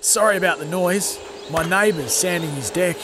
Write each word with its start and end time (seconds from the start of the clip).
Sorry 0.00 0.36
about 0.36 0.58
the 0.58 0.64
noise. 0.64 1.18
My 1.50 1.68
neighbour's 1.68 2.12
sanding 2.12 2.50
his 2.52 2.70
deck. 2.70 2.96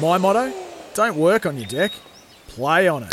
My 0.00 0.18
motto? 0.18 0.52
Don't 0.94 1.16
work 1.16 1.46
on 1.46 1.56
your 1.56 1.66
deck. 1.66 1.92
Play 2.48 2.86
on 2.86 3.02
it. 3.04 3.12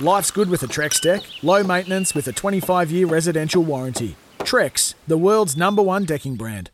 Life's 0.00 0.30
good 0.30 0.50
with 0.50 0.62
a 0.62 0.66
Trex 0.66 1.00
deck. 1.00 1.22
Low 1.42 1.62
maintenance 1.62 2.14
with 2.14 2.26
a 2.28 2.32
25-year 2.32 3.06
residential 3.06 3.62
warranty. 3.62 4.16
Trex, 4.40 4.94
the 5.06 5.16
world's 5.16 5.56
number 5.56 5.82
one 5.82 6.04
decking 6.04 6.36
brand. 6.36 6.70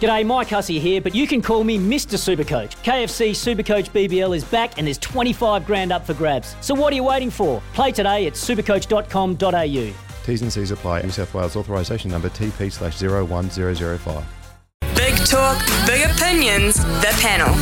G'day, 0.00 0.24
Mike 0.24 0.48
Hussey 0.48 0.78
here, 0.78 1.00
but 1.00 1.14
you 1.14 1.26
can 1.26 1.42
call 1.42 1.62
me 1.62 1.78
Mr. 1.78 2.16
Supercoach. 2.16 2.76
KFC 2.82 3.30
Supercoach 3.30 3.90
BBL 3.90 4.36
is 4.36 4.44
back 4.44 4.78
and 4.78 4.86
there's 4.86 4.98
25 4.98 5.66
grand 5.66 5.92
up 5.92 6.06
for 6.06 6.14
grabs. 6.14 6.56
So 6.60 6.74
what 6.74 6.92
are 6.92 6.96
you 6.96 7.04
waiting 7.04 7.30
for? 7.30 7.62
Play 7.74 7.92
today 7.92 8.26
at 8.26 8.32
supercoach.com.au. 8.32 9.94
T's 10.24 10.42
and 10.42 10.52
C's 10.52 10.70
apply. 10.72 11.02
New 11.02 11.10
South 11.10 11.32
Wales 11.32 11.56
authorisation 11.56 12.10
number 12.10 12.28
TP 12.28 12.70
slash 12.70 13.00
01005. 13.00 14.37
Talk, 15.28 15.58
big 15.86 16.10
opinions, 16.10 16.76
the 16.76 17.14
panel. 17.20 17.54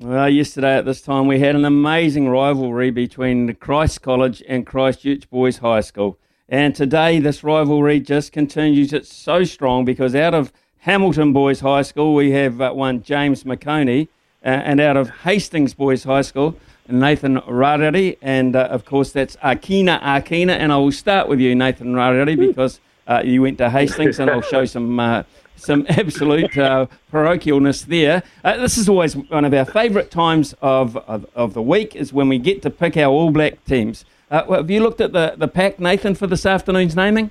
Well, 0.00 0.28
yesterday 0.28 0.78
at 0.78 0.84
this 0.84 1.00
time 1.00 1.28
we 1.28 1.38
had 1.38 1.54
an 1.54 1.64
amazing 1.64 2.28
rivalry 2.28 2.90
between 2.90 3.54
Christ 3.54 4.02
College 4.02 4.42
and 4.48 4.66
Christchurch 4.66 5.30
Boys 5.30 5.58
High 5.58 5.82
School. 5.82 6.18
And 6.48 6.74
today 6.74 7.20
this 7.20 7.44
rivalry 7.44 8.00
just 8.00 8.32
continues. 8.32 8.92
It's 8.92 9.14
so 9.14 9.44
strong 9.44 9.84
because 9.84 10.16
out 10.16 10.34
of 10.34 10.52
Hamilton 10.78 11.32
Boys 11.32 11.60
High 11.60 11.82
School 11.82 12.16
we 12.16 12.32
have 12.32 12.60
uh, 12.60 12.72
one 12.72 13.00
James 13.04 13.44
McOnie, 13.44 14.08
uh, 14.44 14.48
and 14.48 14.80
out 14.80 14.96
of 14.96 15.08
Hastings 15.20 15.72
Boys 15.72 16.02
High 16.02 16.22
School 16.22 16.56
Nathan 16.88 17.36
Rarere, 17.42 18.18
and 18.20 18.56
uh, 18.56 18.64
of 18.64 18.84
course 18.84 19.12
that's 19.12 19.36
Akina 19.36 20.00
Akina. 20.02 20.56
And 20.56 20.72
I 20.72 20.78
will 20.78 20.90
start 20.90 21.28
with 21.28 21.38
you, 21.38 21.54
Nathan 21.54 21.94
Rarere, 21.94 22.36
because 22.36 22.80
uh, 23.06 23.22
you 23.24 23.42
went 23.42 23.58
to 23.58 23.70
Hastings, 23.70 24.18
and 24.18 24.30
I'll 24.30 24.42
show 24.42 24.64
some 24.64 24.98
uh, 24.98 25.22
some 25.56 25.86
absolute 25.88 26.56
uh, 26.58 26.86
parochialness 27.12 27.86
there. 27.86 28.22
Uh, 28.44 28.56
this 28.58 28.76
is 28.76 28.88
always 28.88 29.16
one 29.16 29.44
of 29.44 29.54
our 29.54 29.64
favourite 29.64 30.10
times 30.10 30.54
of, 30.60 30.96
of, 30.96 31.26
of 31.34 31.54
the 31.54 31.62
week 31.62 31.94
is 31.94 32.12
when 32.12 32.28
we 32.28 32.38
get 32.38 32.62
to 32.62 32.70
pick 32.70 32.96
our 32.96 33.12
All 33.12 33.30
Black 33.30 33.64
teams. 33.64 34.04
Uh, 34.30 34.56
have 34.56 34.70
you 34.70 34.80
looked 34.80 35.00
at 35.00 35.12
the, 35.12 35.34
the 35.36 35.48
pack, 35.48 35.78
Nathan, 35.78 36.14
for 36.14 36.26
this 36.26 36.46
afternoon's 36.46 36.96
naming? 36.96 37.30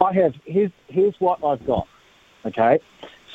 I 0.00 0.12
have. 0.14 0.34
Here's 0.44 0.72
here's 0.88 1.14
what 1.20 1.44
I've 1.44 1.64
got. 1.66 1.86
Okay, 2.44 2.80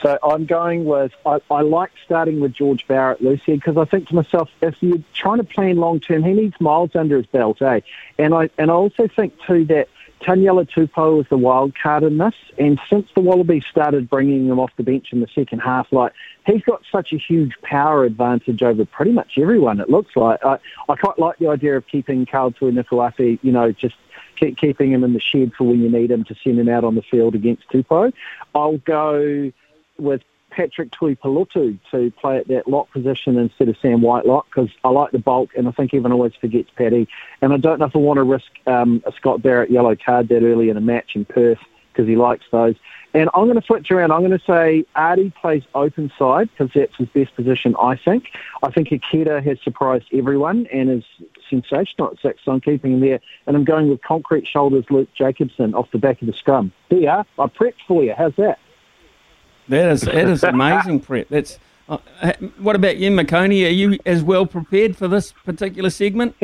so 0.02 0.18
I'm 0.22 0.46
going 0.46 0.84
with. 0.84 1.14
I, 1.26 1.40
I 1.50 1.62
like 1.62 1.92
starting 2.04 2.40
with 2.40 2.54
George 2.54 2.86
Barrett, 2.88 3.22
Lucy, 3.22 3.56
because 3.56 3.78
I 3.78 3.86
think 3.86 4.10
to 4.10 4.16
myself, 4.16 4.50
if 4.62 4.76
you're 4.82 5.02
trying 5.14 5.38
to 5.38 5.44
plan 5.44 5.78
long 5.78 6.00
term, 6.00 6.24
he 6.24 6.34
needs 6.34 6.60
miles 6.60 6.96
under 6.96 7.18
his 7.18 7.26
belt, 7.28 7.62
eh? 7.62 7.82
And 8.18 8.34
I 8.34 8.50
and 8.58 8.70
I 8.70 8.74
also 8.74 9.08
think 9.08 9.40
too 9.46 9.64
that 9.66 9.88
Taniela 10.22 10.68
Tupou 10.70 11.22
is 11.22 11.28
the 11.30 11.38
wild 11.38 11.74
card 11.76 12.04
in 12.04 12.18
this, 12.18 12.34
and 12.58 12.80
since 12.90 13.08
the 13.14 13.22
Wallabies 13.22 13.66
started 13.70 14.10
bringing 14.10 14.48
him 14.48 14.60
off 14.60 14.72
the 14.76 14.84
bench 14.84 15.14
in 15.14 15.22
the 15.22 15.28
second 15.28 15.60
half, 15.60 15.92
like 15.92 16.14
he's 16.46 16.64
got 16.64 16.82
such 16.92 17.14
a 17.14 17.18
huge 17.18 17.54
power 17.62 18.04
advantage 18.04 18.64
over 18.64 18.86
pretty 18.86 19.12
much 19.12 19.38
everyone. 19.38 19.80
It 19.80 19.90
looks 19.90 20.16
like 20.16 20.44
I, 20.44 20.58
I 20.90 20.96
quite 20.96 21.20
like 21.20 21.38
the 21.38 21.48
idea 21.48 21.78
of 21.78 21.88
keeping 21.88 22.26
Karl 22.26 22.52
Tuinukuafe, 22.52 23.40
you 23.42 23.52
know, 23.52 23.72
just 23.72 23.96
keep, 24.36 24.58
keeping 24.58 24.92
him 24.92 25.04
in 25.04 25.14
the 25.14 25.20
shed 25.20 25.54
for 25.54 25.66
when 25.66 25.82
you 25.82 25.90
need 25.90 26.12
him 26.12 26.24
to 26.26 26.36
send 26.44 26.60
him 26.60 26.70
out 26.70 26.84
on 26.84 26.96
the 26.96 27.04
field 27.04 27.36
against 27.36 27.70
Tupou. 27.70 28.12
I'll 28.56 28.78
go 28.78 29.52
with 29.98 30.24
Patrick 30.58 30.90
Tuipulotu 30.90 31.78
to 31.92 32.12
play 32.20 32.38
at 32.38 32.48
that 32.48 32.68
lock 32.68 32.92
position 32.92 33.38
instead 33.38 33.70
of 33.70 33.78
Sam 33.80 34.02
Whitelock 34.02 34.48
because 34.50 34.72
I 34.84 34.90
like 34.90 35.12
the 35.12 35.20
bulk 35.20 35.52
and 35.56 35.68
I 35.68 35.72
think 35.72 35.94
everyone 35.94 36.14
always 36.14 36.34
forgets 36.34 36.72
Paddy. 36.76 37.08
And 37.44 37.54
I 37.54 37.58
don't 37.58 37.78
know 37.78 37.86
if 37.86 37.96
I 37.96 38.00
want 38.00 38.18
to 38.18 38.24
risk 38.24 38.48
um, 38.66 39.04
a 39.06 39.12
Scott 39.12 39.44
Barrett 39.44 39.70
yellow 39.70 39.96
card 39.96 40.30
that 40.30 40.42
early 40.42 40.70
in 40.70 40.76
a 40.76 40.82
match 40.82 41.12
in 41.14 41.26
Perth 41.26 41.60
because 41.94 42.08
he 42.08 42.16
likes 42.16 42.46
those. 42.52 42.74
And 43.14 43.30
I'm 43.36 43.46
going 43.46 43.60
to 43.60 43.66
switch 43.66 43.92
around. 43.92 44.12
I'm 44.12 44.22
going 44.22 44.38
to 44.38 44.46
say 44.46 44.84
Ardie 44.96 45.34
plays 45.36 45.62
open 45.76 46.12
side 46.18 46.50
because 46.50 46.74
that's 46.74 46.96
his 46.98 47.08
best 47.10 47.36
position, 47.36 47.76
I 47.80 47.96
think. 47.96 48.32
I 48.64 48.72
think 48.72 48.92
Akira 48.92 49.44
has 49.44 49.60
surprised 49.64 50.06
everyone 50.12 50.66
and 50.74 50.90
is 50.90 51.04
sensational 51.52 52.10
at 52.10 52.20
six, 52.20 52.42
so 52.44 52.52
I'm 52.52 52.62
keeping 52.62 52.94
him 52.94 53.00
there. 53.02 53.20
And 53.46 53.56
I'm 53.56 53.64
going 53.64 53.90
with 53.90 54.02
concrete 54.02 54.48
shoulders 54.48 54.86
Luke 54.90 55.10
Jacobson 55.14 55.76
off 55.76 55.92
the 55.92 56.00
back 56.00 56.20
of 56.22 56.26
the 56.26 56.34
scrum. 56.34 56.72
There. 56.90 57.10
I 57.10 57.46
prepped 57.46 57.86
for 57.88 58.04
you. 58.04 58.16
How's 58.18 58.36
that? 58.38 58.58
That 59.70 59.92
is 59.92 60.02
that 60.02 60.28
is 60.28 60.44
amazing 60.44 61.02
prep. 61.02 61.30
That's 61.30 61.60
uh, 61.90 61.98
what 62.60 62.76
about 62.76 62.98
you, 62.98 63.12
McOnie? 63.12 63.66
Are 63.66 63.70
you 63.70 63.98
as 64.06 64.24
well 64.24 64.46
prepared 64.46 64.98
for 64.98 65.08
this 65.08 65.32
particular 65.32 65.90
segment? 65.90 66.36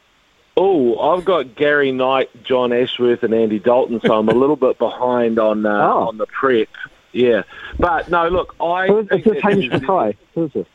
oh, 0.56 0.98
I've 0.98 1.24
got 1.24 1.54
Gary 1.54 1.92
Knight, 1.92 2.30
John 2.44 2.72
Ashworth, 2.72 3.22
and 3.22 3.32
Andy 3.32 3.58
Dalton, 3.58 4.00
so 4.04 4.14
I'm 4.14 4.28
a 4.28 4.34
little 4.34 4.56
bit 4.56 4.78
behind 4.78 5.38
on 5.38 5.64
uh, 5.64 5.70
oh. 5.70 6.08
on 6.08 6.18
the 6.18 6.26
prep. 6.26 6.68
Yeah, 7.12 7.44
but 7.78 8.10
no, 8.10 8.28
look, 8.28 8.54
I. 8.60 8.86
Who's 8.88 9.08
this 9.08 9.42
Hamish 9.42 9.70
McKay? 9.70 10.16
Who's 10.34 10.52
this? 10.52 10.66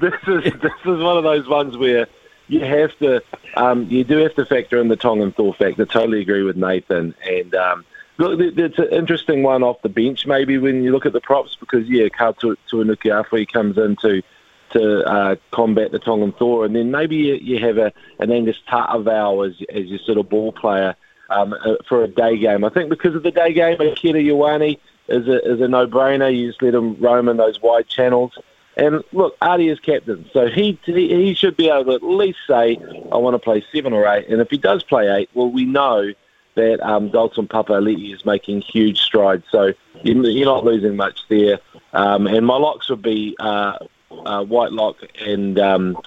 this 0.00 0.14
is 0.26 0.52
this 0.60 0.72
is 0.84 1.02
one 1.02 1.16
of 1.16 1.24
those 1.24 1.48
ones 1.48 1.76
where 1.76 2.06
you 2.48 2.60
have 2.60 2.96
to 2.98 3.22
um, 3.56 3.84
you 3.90 4.04
do 4.04 4.18
have 4.18 4.34
to 4.34 4.44
factor 4.44 4.78
in 4.78 4.88
the 4.88 4.96
Tongan 4.96 5.32
Thor 5.32 5.54
factor. 5.54 5.86
Totally 5.86 6.20
agree 6.20 6.42
with 6.42 6.56
Nathan, 6.56 7.14
and 7.24 7.54
um, 7.54 7.84
Look, 8.16 8.38
it's 8.40 8.78
an 8.78 8.90
interesting 8.92 9.42
one 9.42 9.64
off 9.64 9.82
the 9.82 9.88
bench, 9.88 10.26
maybe 10.26 10.56
when 10.56 10.84
you 10.84 10.92
look 10.92 11.04
at 11.04 11.12
the 11.12 11.20
props, 11.20 11.56
because 11.58 11.88
yeah, 11.88 12.06
Katu 12.06 12.56
Tuinukuafe 12.70 13.50
comes 13.52 13.76
in 13.76 13.96
to 13.96 14.22
to 14.70 15.04
uh, 15.04 15.36
combat 15.52 15.92
the 15.92 15.98
Tongan 15.98 16.32
Thor, 16.32 16.64
and 16.64 16.74
then 16.74 16.90
maybe 16.90 17.16
you, 17.16 17.34
you 17.34 17.58
have 17.60 17.78
a, 17.78 17.92
an 18.18 18.30
Angus 18.30 18.56
Ta'avao 18.68 19.48
as 19.48 19.56
as 19.74 19.86
your 19.86 19.98
sort 20.00 20.18
of 20.18 20.28
ball 20.28 20.52
player 20.52 20.94
um, 21.30 21.54
uh, 21.54 21.76
for 21.88 22.04
a 22.04 22.08
day 22.08 22.36
game. 22.38 22.64
I 22.64 22.68
think 22.68 22.88
because 22.88 23.14
of 23.14 23.22
the 23.22 23.30
day 23.30 23.52
game, 23.52 23.80
Akira 23.80 24.20
Ioane 24.20 24.78
is 25.08 25.26
a 25.26 25.52
is 25.52 25.60
a 25.60 25.68
no 25.68 25.86
brainer. 25.86 26.34
You 26.34 26.48
just 26.48 26.62
let 26.62 26.74
him 26.74 26.96
roam 27.00 27.28
in 27.28 27.36
those 27.36 27.60
wide 27.60 27.88
channels. 27.88 28.38
And 28.76 29.04
look, 29.12 29.38
Ardie 29.40 29.72
is 29.72 29.78
captain, 29.80 30.28
so 30.32 30.48
he 30.48 30.78
he 30.84 31.34
should 31.34 31.56
be 31.56 31.68
able 31.68 31.84
to 31.84 31.92
at 31.92 32.02
least 32.02 32.38
say, 32.46 32.76
I 33.12 33.16
want 33.16 33.34
to 33.34 33.38
play 33.38 33.64
seven 33.72 33.92
or 33.92 34.06
eight. 34.06 34.28
And 34.28 34.40
if 34.40 34.50
he 34.50 34.58
does 34.58 34.82
play 34.82 35.08
eight, 35.08 35.30
well, 35.34 35.50
we 35.50 35.64
know 35.64 36.12
that 36.54 36.80
um, 36.80 37.10
Dalton 37.10 37.48
Papali'i 37.48 38.14
is 38.14 38.24
making 38.24 38.60
huge 38.60 39.00
strides. 39.00 39.44
So 39.50 39.72
you're 40.02 40.44
not 40.44 40.64
losing 40.64 40.96
much 40.96 41.20
there. 41.28 41.58
Um, 41.92 42.26
and 42.26 42.46
my 42.46 42.56
locks 42.56 42.88
would 42.90 43.02
be 43.02 43.36
uh, 43.38 43.78
uh, 44.10 44.44
Whitelock 44.44 44.96
and 45.20 45.58
um, 45.58 45.98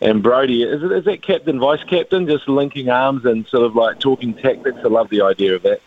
and 0.00 0.22
Brodie. 0.22 0.62
Is, 0.62 0.82
it, 0.82 0.92
is 0.92 1.04
that 1.04 1.22
captain, 1.22 1.58
vice 1.58 1.82
captain, 1.84 2.26
just 2.26 2.48
linking 2.48 2.88
arms 2.88 3.24
and 3.24 3.46
sort 3.46 3.64
of 3.64 3.74
like 3.74 3.98
talking 3.98 4.34
tactics? 4.34 4.78
I 4.84 4.88
love 4.88 5.08
the 5.10 5.22
idea 5.22 5.54
of 5.54 5.62
that. 5.62 5.80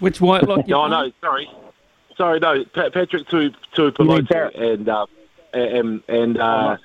Which 0.00 0.20
Whitelock? 0.20 0.66
no, 0.68 0.86
no, 0.86 1.10
sorry, 1.20 1.50
sorry, 2.16 2.40
no, 2.40 2.64
Patrick 2.64 3.10
to 3.10 3.50
to 3.50 3.92
Pelosi 3.92 4.60
and 4.72 4.88
uh, 4.88 5.06
and 5.52 6.02
and. 6.08 6.38
Uh, 6.38 6.76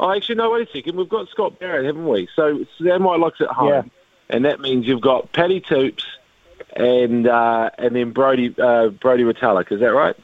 Oh, 0.00 0.10
actually, 0.10 0.34
no, 0.34 0.50
wait 0.50 0.68
a 0.68 0.72
second. 0.72 0.96
We've 0.96 1.08
got 1.08 1.28
Scott 1.28 1.60
Barrett, 1.60 1.86
haven't 1.86 2.08
we? 2.08 2.28
So 2.34 2.66
Sam 2.82 3.04
Whitelock's 3.04 3.40
at 3.40 3.46
home. 3.46 3.68
Yeah 3.68 3.82
and 4.28 4.44
that 4.44 4.60
means 4.60 4.86
you've 4.86 5.00
got 5.00 5.32
Paddy 5.32 5.60
Toops 5.60 6.04
and 6.76 7.26
uh, 7.26 7.70
and 7.78 7.94
then 7.94 8.12
Brodie 8.12 8.54
uh, 8.58 8.88
Brodie 8.88 9.24
Retallick. 9.24 9.72
Is 9.72 9.80
that 9.80 9.92
right? 9.92 10.16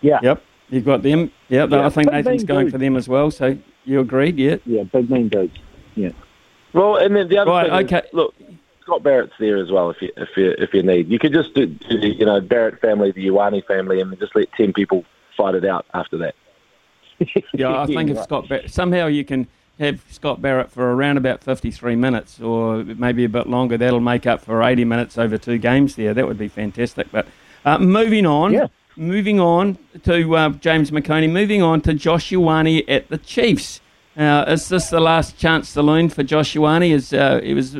Yeah. 0.00 0.18
Yep. 0.22 0.42
You've 0.70 0.84
got 0.84 1.02
them. 1.02 1.30
Yep. 1.48 1.70
Yeah, 1.70 1.86
I 1.86 1.88
think 1.90 2.10
Nathan's 2.10 2.44
going 2.44 2.66
dudes. 2.66 2.72
for 2.72 2.78
them 2.78 2.96
as 2.96 3.08
well. 3.08 3.30
So 3.30 3.56
you 3.84 4.00
agreed? 4.00 4.38
Yeah. 4.38 4.56
Yeah. 4.66 4.84
Big 4.84 5.10
mean 5.10 5.28
dudes. 5.28 5.56
Yeah. 5.94 6.10
Well, 6.72 6.96
and 6.96 7.14
then 7.14 7.28
the 7.28 7.38
other 7.38 7.50
right, 7.50 7.70
thing. 7.70 7.98
Okay. 7.98 8.06
Is, 8.06 8.14
look, 8.14 8.34
Scott 8.82 9.02
Barrett's 9.02 9.32
there 9.38 9.56
as 9.56 9.70
well. 9.70 9.90
If 9.90 10.02
you 10.02 10.10
if 10.16 10.28
you 10.36 10.54
if 10.58 10.74
you 10.74 10.82
need, 10.82 11.08
you 11.08 11.18
could 11.18 11.32
just 11.32 11.54
do, 11.54 11.66
do 11.66 11.96
you 11.96 12.26
know 12.26 12.40
Barrett 12.40 12.80
family, 12.80 13.12
the 13.12 13.28
Ioane 13.28 13.64
family, 13.66 14.00
and 14.00 14.18
just 14.18 14.34
let 14.34 14.52
ten 14.52 14.72
people 14.72 15.04
fight 15.36 15.54
it 15.54 15.64
out 15.64 15.86
after 15.94 16.18
that. 16.18 16.34
yeah, 17.54 17.80
I 17.80 17.86
think 17.86 18.10
if 18.10 18.18
Scott 18.24 18.48
Barrett 18.48 18.70
somehow 18.70 19.06
you 19.06 19.24
can 19.24 19.46
have 19.78 20.04
Scott 20.10 20.40
Barrett 20.40 20.70
for 20.70 20.94
around 20.94 21.16
about 21.16 21.42
53 21.42 21.96
minutes 21.96 22.40
or 22.40 22.84
maybe 22.84 23.24
a 23.24 23.28
bit 23.28 23.48
longer. 23.48 23.76
That'll 23.76 24.00
make 24.00 24.26
up 24.26 24.40
for 24.40 24.62
80 24.62 24.84
minutes 24.84 25.18
over 25.18 25.36
two 25.36 25.58
games 25.58 25.96
there. 25.96 26.14
That 26.14 26.26
would 26.26 26.38
be 26.38 26.48
fantastic. 26.48 27.10
But 27.10 27.26
uh, 27.64 27.78
moving 27.78 28.26
on, 28.26 28.52
yeah. 28.52 28.68
moving 28.96 29.40
on 29.40 29.78
to 30.04 30.36
uh, 30.36 30.50
James 30.50 30.90
McOnie, 30.90 31.30
moving 31.30 31.62
on 31.62 31.80
to 31.82 31.94
Josh 31.94 32.30
Ioane 32.30 32.84
at 32.88 33.08
the 33.08 33.18
Chiefs. 33.18 33.80
Uh, 34.16 34.44
is 34.46 34.68
this 34.68 34.90
the 34.90 35.00
last 35.00 35.36
chance 35.38 35.68
saloon 35.68 36.08
for 36.08 36.22
Josh 36.22 36.54
Ioane? 36.54 36.90
Is 36.90 37.12
uh, 37.12 37.40
he 37.42 37.52
was 37.52 37.76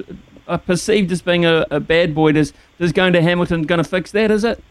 uh, 0.49 0.56
perceived 0.58 1.12
as 1.12 1.23
being 1.23 1.44
a, 1.44 1.64
a 1.70 1.79
bad 1.79 2.12
boy. 2.14 2.32
Does 2.32 2.52
does 2.79 2.93
going 2.93 3.12
to 3.12 3.23
Hamilton 3.23 3.62
going 3.62 3.82
to 3.82 3.88
fix 3.88 4.11
that? 4.12 4.32
Is 4.32 4.43
it? 4.43 4.62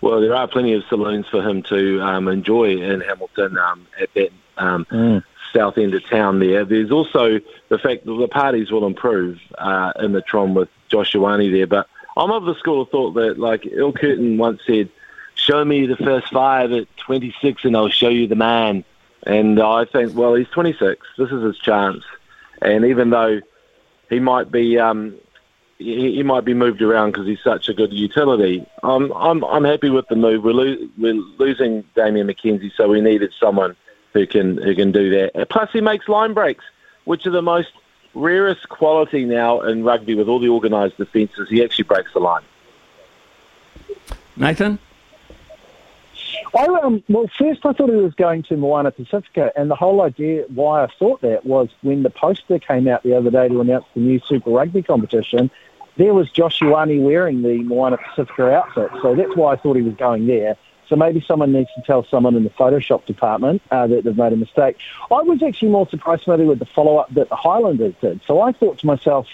Well, 0.00 0.20
there 0.20 0.34
are 0.34 0.46
plenty 0.46 0.74
of 0.74 0.84
saloons 0.88 1.26
for 1.28 1.42
him 1.42 1.64
to 1.64 2.00
um, 2.02 2.28
enjoy 2.28 2.80
in 2.80 3.00
Hamilton 3.00 3.58
um, 3.58 3.86
at 4.00 4.14
that 4.14 4.30
um, 4.56 4.84
mm. 4.92 5.24
South 5.52 5.78
end 5.78 5.94
of 5.94 6.04
town 6.08 6.38
there. 6.38 6.64
There's 6.64 6.90
also 6.90 7.40
the 7.68 7.78
fact 7.78 8.04
that 8.04 8.12
the 8.12 8.28
parties 8.28 8.70
will 8.70 8.86
improve 8.86 9.40
uh, 9.56 9.92
in 10.00 10.12
the 10.12 10.22
Tron 10.22 10.54
with 10.54 10.68
Josh 10.88 11.12
Ioane 11.12 11.50
there. 11.52 11.66
But 11.66 11.88
I'm 12.16 12.30
of 12.30 12.44
the 12.44 12.54
school 12.56 12.82
of 12.82 12.90
thought 12.90 13.12
that, 13.12 13.38
like 13.38 13.66
Il 13.66 13.92
once 14.36 14.60
said, 14.66 14.88
show 15.34 15.64
me 15.64 15.86
the 15.86 15.96
first 15.96 16.32
five 16.32 16.72
at 16.72 16.86
26 16.98 17.64
and 17.64 17.76
I'll 17.76 17.88
show 17.88 18.08
you 18.08 18.26
the 18.26 18.36
man. 18.36 18.84
And 19.24 19.60
I 19.60 19.84
think, 19.84 20.14
well, 20.14 20.34
he's 20.34 20.48
26. 20.48 21.06
This 21.16 21.30
is 21.30 21.42
his 21.42 21.58
chance. 21.58 22.02
And 22.62 22.84
even 22.84 23.10
though 23.10 23.40
he 24.08 24.20
might 24.20 24.50
be 24.50 24.78
um, 24.78 25.14
he, 25.78 26.16
he 26.16 26.22
might 26.22 26.44
be 26.44 26.54
moved 26.54 26.82
around 26.82 27.12
because 27.12 27.26
he's 27.26 27.42
such 27.42 27.68
a 27.68 27.74
good 27.74 27.92
utility. 27.92 28.66
I'm 28.82 29.12
I'm 29.12 29.44
I'm 29.44 29.64
happy 29.64 29.90
with 29.90 30.08
the 30.08 30.16
move. 30.16 30.44
We're 30.44 30.52
lo- 30.52 30.88
we're 30.98 31.14
losing 31.38 31.84
Damian 31.94 32.26
McKenzie, 32.26 32.72
so 32.76 32.88
we 32.88 33.00
needed 33.00 33.32
someone 33.40 33.76
who 34.12 34.26
can 34.26 34.56
who 34.56 34.74
can 34.74 34.92
do 34.92 35.10
that. 35.10 35.48
Plus, 35.50 35.70
he 35.72 35.80
makes 35.80 36.08
line 36.08 36.34
breaks, 36.34 36.64
which 37.04 37.26
are 37.26 37.30
the 37.30 37.42
most 37.42 37.68
rarest 38.14 38.68
quality 38.68 39.24
now 39.24 39.60
in 39.60 39.84
rugby 39.84 40.14
with 40.14 40.28
all 40.28 40.40
the 40.40 40.48
organised 40.48 40.96
defences. 40.96 41.48
He 41.48 41.62
actually 41.62 41.84
breaks 41.84 42.12
the 42.12 42.20
line. 42.20 42.42
Nathan. 44.36 44.78
I 46.56 46.64
um, 46.82 47.02
well, 47.08 47.26
first 47.38 47.64
I 47.66 47.72
thought 47.72 47.90
he 47.90 47.96
was 47.96 48.14
going 48.14 48.42
to 48.44 48.56
Moana 48.56 48.90
Pacifica, 48.90 49.52
and 49.54 49.70
the 49.70 49.74
whole 49.74 50.00
idea 50.00 50.44
why 50.48 50.82
I 50.82 50.88
thought 50.98 51.20
that 51.20 51.44
was 51.44 51.68
when 51.82 52.02
the 52.02 52.10
poster 52.10 52.58
came 52.58 52.88
out 52.88 53.02
the 53.02 53.14
other 53.14 53.30
day 53.30 53.48
to 53.48 53.60
announce 53.60 53.84
the 53.94 54.00
new 54.00 54.20
Super 54.26 54.50
Rugby 54.50 54.82
competition 54.82 55.50
there 55.98 56.14
was 56.14 56.30
Josh 56.30 56.60
Ioane 56.60 57.02
wearing 57.02 57.42
the 57.42 57.58
Moana 57.64 57.98
Pacifica 57.98 58.50
outfit. 58.54 58.90
So 59.02 59.14
that's 59.14 59.34
why 59.36 59.52
I 59.52 59.56
thought 59.56 59.76
he 59.76 59.82
was 59.82 59.94
going 59.94 60.26
there. 60.26 60.56
So 60.88 60.96
maybe 60.96 61.22
someone 61.26 61.52
needs 61.52 61.68
to 61.74 61.82
tell 61.82 62.04
someone 62.04 62.34
in 62.34 62.44
the 62.44 62.50
Photoshop 62.50 63.04
department 63.04 63.60
uh, 63.70 63.86
that 63.86 64.04
they've 64.04 64.16
made 64.16 64.32
a 64.32 64.36
mistake. 64.36 64.78
I 65.10 65.22
was 65.22 65.42
actually 65.42 65.70
more 65.70 65.88
surprised 65.88 66.26
maybe 66.26 66.44
with 66.44 66.58
the 66.58 66.66
follow-up 66.66 67.12
that 67.14 67.28
the 67.28 67.36
Highlanders 67.36 67.94
did. 68.00 68.20
So 68.26 68.40
I 68.40 68.52
thought 68.52 68.78
to 68.78 68.86
myself, 68.86 69.26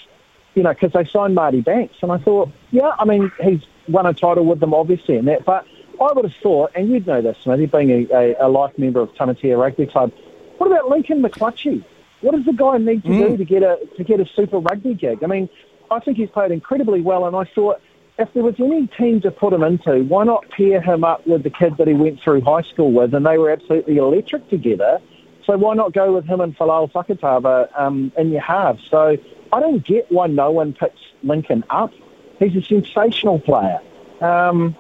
you 0.54 0.62
know, 0.62 0.72
because 0.72 0.92
they 0.92 1.04
signed 1.04 1.34
Marty 1.34 1.60
Banks, 1.60 1.96
and 2.02 2.10
I 2.10 2.18
thought, 2.18 2.50
yeah, 2.70 2.92
I 2.98 3.04
mean, 3.04 3.30
he's 3.40 3.62
won 3.88 4.06
a 4.06 4.14
title 4.14 4.44
with 4.44 4.60
them, 4.60 4.74
obviously, 4.74 5.16
and 5.16 5.28
that. 5.28 5.44
But 5.44 5.66
I 6.00 6.12
would 6.12 6.24
have 6.24 6.34
thought, 6.42 6.72
and 6.74 6.88
you'd 6.88 7.06
know 7.06 7.22
this, 7.22 7.38
Smithy, 7.42 7.66
being 7.66 7.90
a, 7.90 8.14
a, 8.14 8.46
a 8.46 8.48
life 8.48 8.76
member 8.78 9.00
of 9.00 9.12
Tamatea 9.14 9.58
Rugby 9.58 9.86
Club, 9.86 10.12
what 10.58 10.66
about 10.68 10.88
Lincoln 10.88 11.22
McClutchie? 11.22 11.84
What 12.20 12.34
does 12.34 12.44
the 12.44 12.52
guy 12.52 12.78
need 12.78 13.02
to 13.02 13.08
mm. 13.08 13.28
do 13.28 13.36
to 13.36 13.44
get 13.44 13.62
a 13.62 13.78
to 13.96 14.04
get 14.04 14.18
a 14.18 14.26
Super 14.34 14.58
Rugby 14.58 14.94
gig? 14.94 15.22
I 15.22 15.26
mean, 15.26 15.48
I 15.90 16.00
think 16.00 16.16
he's 16.16 16.30
played 16.30 16.52
incredibly 16.52 17.00
well, 17.00 17.26
and 17.26 17.36
I 17.36 17.44
thought 17.44 17.80
if 18.18 18.32
there 18.32 18.42
was 18.42 18.54
any 18.58 18.86
team 18.86 19.20
to 19.22 19.30
put 19.30 19.52
him 19.52 19.62
into, 19.62 20.04
why 20.04 20.24
not 20.24 20.48
pair 20.50 20.80
him 20.80 21.02
up 21.02 21.26
with 21.26 21.42
the 21.42 21.50
kid 21.50 21.76
that 21.78 21.88
he 21.88 21.94
went 21.94 22.20
through 22.20 22.42
high 22.42 22.62
school 22.62 22.92
with, 22.92 23.12
and 23.14 23.26
they 23.26 23.38
were 23.38 23.50
absolutely 23.50 23.96
electric 23.96 24.48
together. 24.48 25.00
So 25.46 25.56
why 25.58 25.74
not 25.74 25.92
go 25.92 26.12
with 26.12 26.24
him 26.24 26.40
and 26.40 26.56
Folau 26.56 26.90
Fakatava 26.90 27.68
um, 27.78 28.12
in 28.16 28.30
your? 28.30 28.78
So 28.90 29.16
I 29.52 29.60
don't 29.60 29.84
get 29.84 30.10
why 30.10 30.28
no 30.28 30.50
one 30.52 30.72
picks 30.72 31.00
Lincoln 31.22 31.64
up. 31.70 31.92
He's 32.38 32.56
a 32.56 32.62
sensational 32.62 33.40
player. 33.40 33.80
Um, 34.20 34.76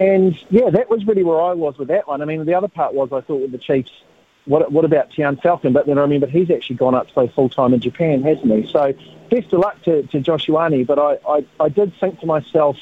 and 0.00 0.38
yeah, 0.50 0.70
that 0.70 0.88
was 0.88 1.04
really 1.06 1.24
where 1.24 1.40
I 1.40 1.54
was 1.54 1.76
with 1.76 1.88
that 1.88 2.06
one. 2.06 2.22
I 2.22 2.24
mean, 2.24 2.44
the 2.46 2.54
other 2.54 2.68
part 2.68 2.94
was 2.94 3.12
I 3.12 3.20
thought 3.20 3.42
with 3.42 3.52
the 3.52 3.58
Chiefs, 3.58 3.90
what, 4.48 4.72
what 4.72 4.84
about 4.84 5.10
Tiaan 5.10 5.40
Falcon? 5.40 5.72
But 5.72 5.86
then 5.86 5.98
I 5.98 6.02
remember 6.02 6.26
he's 6.26 6.50
actually 6.50 6.76
gone 6.76 6.94
up 6.94 7.06
to 7.08 7.12
play 7.12 7.28
full 7.28 7.48
time 7.48 7.74
in 7.74 7.80
Japan, 7.80 8.22
hasn't 8.22 8.50
he? 8.50 8.70
So 8.70 8.94
best 9.30 9.52
of 9.52 9.60
luck 9.60 9.80
to, 9.82 10.02
to 10.04 10.20
Josh 10.20 10.46
Ioane, 10.46 10.86
but 10.86 10.98
I, 10.98 11.18
I, 11.28 11.46
I 11.60 11.68
did 11.68 11.92
think 12.00 12.20
to 12.20 12.26
myself, 12.26 12.76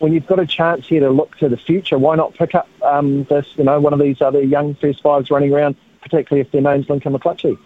when 0.00 0.12
you've 0.12 0.26
got 0.26 0.40
a 0.40 0.46
chance 0.46 0.86
here 0.88 1.00
to 1.00 1.10
look 1.10 1.36
to 1.38 1.48
the 1.48 1.56
future, 1.56 1.98
why 1.98 2.16
not 2.16 2.34
pick 2.34 2.54
up 2.54 2.68
um, 2.82 3.24
this, 3.24 3.46
you 3.56 3.64
know, 3.64 3.80
one 3.80 3.92
of 3.92 4.00
these 4.00 4.20
other 4.20 4.42
young 4.42 4.74
first 4.74 5.02
fives 5.02 5.30
running 5.30 5.54
around, 5.54 5.76
particularly 6.02 6.40
if 6.40 6.50
their 6.50 6.60
name's 6.60 6.88
Lincoln 6.88 7.12
McClutchie? 7.12 7.56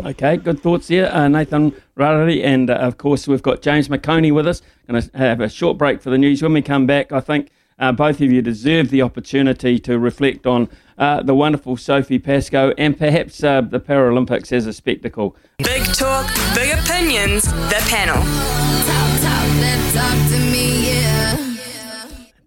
Okay, 0.00 0.38
good 0.38 0.58
thoughts 0.58 0.88
here, 0.88 1.10
uh, 1.12 1.28
Nathan 1.28 1.74
Rarere, 1.96 2.42
and 2.42 2.70
uh, 2.70 2.74
of 2.76 2.96
course 2.96 3.28
we've 3.28 3.42
got 3.42 3.60
James 3.60 3.88
McOnie 3.88 4.32
with 4.32 4.46
us. 4.46 4.62
Going 4.88 5.02
to 5.02 5.18
have 5.18 5.40
a 5.40 5.50
short 5.50 5.76
break 5.76 6.00
for 6.00 6.08
the 6.08 6.16
news. 6.16 6.42
When 6.42 6.54
we 6.54 6.62
come 6.62 6.86
back, 6.86 7.12
I 7.12 7.20
think 7.20 7.50
uh, 7.78 7.92
both 7.92 8.20
of 8.20 8.32
you 8.32 8.40
deserve 8.40 8.88
the 8.88 9.02
opportunity 9.02 9.78
to 9.80 9.98
reflect 9.98 10.46
on 10.46 10.70
uh, 11.02 11.20
the 11.20 11.34
wonderful 11.34 11.76
Sophie 11.76 12.20
Pascoe 12.20 12.72
and 12.78 12.96
perhaps 12.96 13.42
uh, 13.42 13.60
the 13.60 13.80
Paralympics 13.80 14.52
as 14.52 14.68
a 14.68 14.72
spectacle. 14.72 15.34
Big 15.58 15.82
talk, 15.94 16.32
big 16.54 16.78
opinions, 16.78 17.42
the 17.42 17.82
panel. 17.88 18.14
Talk, 18.14 19.20
talk, 19.20 19.92
talk 19.94 20.30
me, 20.52 20.86
yeah. 20.86 21.36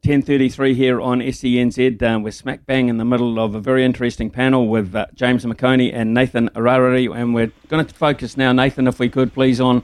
10.33 0.03 0.73
here 0.73 1.01
on 1.01 1.19
SENZ. 1.19 2.01
Uh, 2.01 2.19
we're 2.21 2.31
smack 2.31 2.65
bang 2.65 2.87
in 2.87 2.97
the 2.97 3.03
middle 3.03 3.39
of 3.39 3.55
a 3.55 3.59
very 3.59 3.83
interesting 3.83 4.29
panel 4.29 4.69
with 4.69 4.95
uh, 4.95 5.07
James 5.13 5.43
McOnie 5.43 5.91
and 5.93 6.13
Nathan 6.13 6.47
Rarere, 6.55 7.13
and 7.13 7.33
we're 7.33 7.51
going 7.67 7.85
to 7.85 7.93
focus 7.93 8.37
now, 8.37 8.53
Nathan, 8.53 8.87
if 8.87 8.99
we 8.99 9.09
could 9.09 9.33
please, 9.33 9.59
on 9.59 9.83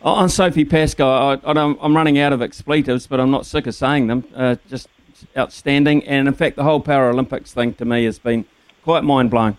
on 0.00 0.28
Sophie 0.28 0.64
Pascoe. 0.64 1.40
I, 1.44 1.60
am 1.60 1.96
running 1.96 2.18
out 2.18 2.32
of 2.32 2.40
expletives, 2.40 3.08
but 3.08 3.18
I'm 3.18 3.30
not 3.32 3.46
sick 3.46 3.66
of 3.66 3.74
saying 3.74 4.06
them. 4.06 4.24
Uh, 4.34 4.56
just 4.68 4.88
outstanding, 5.36 6.04
and 6.04 6.28
in 6.28 6.34
fact, 6.34 6.56
the 6.56 6.64
whole 6.64 6.82
Paralympics 6.82 7.48
thing 7.48 7.74
to 7.74 7.84
me 7.84 8.04
has 8.04 8.18
been 8.18 8.44
quite 8.82 9.04
mind 9.04 9.30
blowing. 9.30 9.56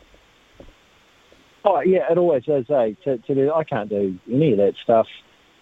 Oh 1.66 1.80
yeah, 1.82 2.12
it 2.12 2.18
always 2.18 2.44
is. 2.48 2.70
Eh? 2.70 2.94
To, 3.04 3.18
to 3.18 3.36
do, 3.36 3.54
I 3.54 3.64
can't 3.64 3.90
do 3.90 4.18
any 4.32 4.52
of 4.52 4.58
that 4.58 4.76
stuff, 4.84 5.08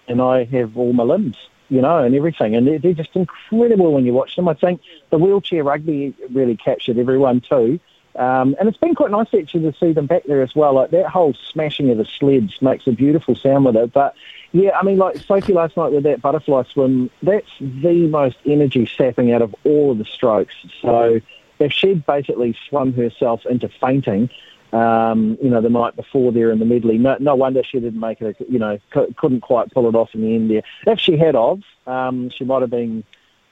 and 0.08 0.22
I 0.22 0.46
have 0.46 0.78
all 0.78 0.94
my 0.94 1.04
limbs, 1.04 1.38
you 1.70 1.82
know, 1.82 2.00
and 2.00 2.16
everything, 2.16 2.56
and 2.56 2.68
they're, 2.68 2.80
they're 2.80 2.94
just 2.94 3.16
incredible 3.16 3.94
when 3.94 4.06
you 4.06 4.14
watch 4.14 4.36
them. 4.36 4.48
I 4.48 4.54
think 4.56 4.82
the 5.12 5.18
wheelchair 5.18 5.64
rugby 5.64 6.16
really 6.32 6.58
captured 6.58 6.98
everyone 6.98 7.42
too. 7.42 7.80
Um, 8.16 8.56
and 8.60 8.68
it's 8.68 8.78
been 8.78 8.96
quite 8.96 9.12
nice 9.12 9.28
actually 9.34 9.72
to 9.72 9.78
see 9.78 9.94
them 9.94 10.06
back 10.06 10.24
there 10.26 10.42
as 10.42 10.56
well. 10.56 10.74
Like 10.74 10.92
that 10.92 11.08
whole 11.08 11.34
smashing 11.52 11.90
of 11.90 11.98
the 11.98 12.06
sleds 12.06 12.62
makes 12.62 12.88
a 12.88 12.92
beautiful 12.92 13.36
sound 13.36 13.66
with 13.66 13.76
it. 13.76 13.94
But 13.94 14.16
yeah, 14.52 14.72
I 14.78 14.84
mean, 14.84 14.98
like 14.98 15.18
Sophie 15.22 15.54
last 15.54 15.78
night 15.78 15.92
with 15.94 16.04
that 16.04 16.22
butterfly 16.22 16.64
swim, 16.64 17.10
that's 17.24 17.48
the 17.60 18.08
most 18.08 18.38
energy 18.46 18.90
sapping 18.98 19.32
out 19.32 19.42
of 19.42 19.56
all 19.64 19.92
of 19.92 19.98
the 19.98 20.06
strokes. 20.06 20.56
So 20.82 21.22
if 21.60 21.72
she'd 21.72 22.06
basically 22.06 22.58
swum 22.68 22.94
herself 22.94 23.46
into 23.46 23.70
fainting, 23.70 24.30
um, 24.74 25.38
you 25.42 25.50
know, 25.50 25.62
the 25.62 25.70
night 25.70 25.96
before 25.96 26.32
there 26.32 26.52
in 26.52 26.60
the 26.60 26.66
medley, 26.66 26.98
no, 26.98 27.18
no 27.20 27.36
wonder 27.36 27.64
she 27.64 27.80
didn't 27.80 28.00
make 28.00 28.22
it, 28.22 28.38
you 28.50 28.60
know, 28.60 28.80
c- 28.94 29.14
couldn't 29.16 29.42
quite 29.42 29.72
pull 29.72 29.88
it 29.88 29.96
off 29.96 30.14
in 30.14 30.22
the 30.22 30.36
end 30.36 30.50
there. 30.50 30.64
If 30.88 31.00
she 31.00 31.18
had 31.18 31.36
of, 31.36 31.62
um, 31.88 32.30
she 32.30 32.44
might 32.44 32.62
have 32.62 32.70
been, 32.70 33.04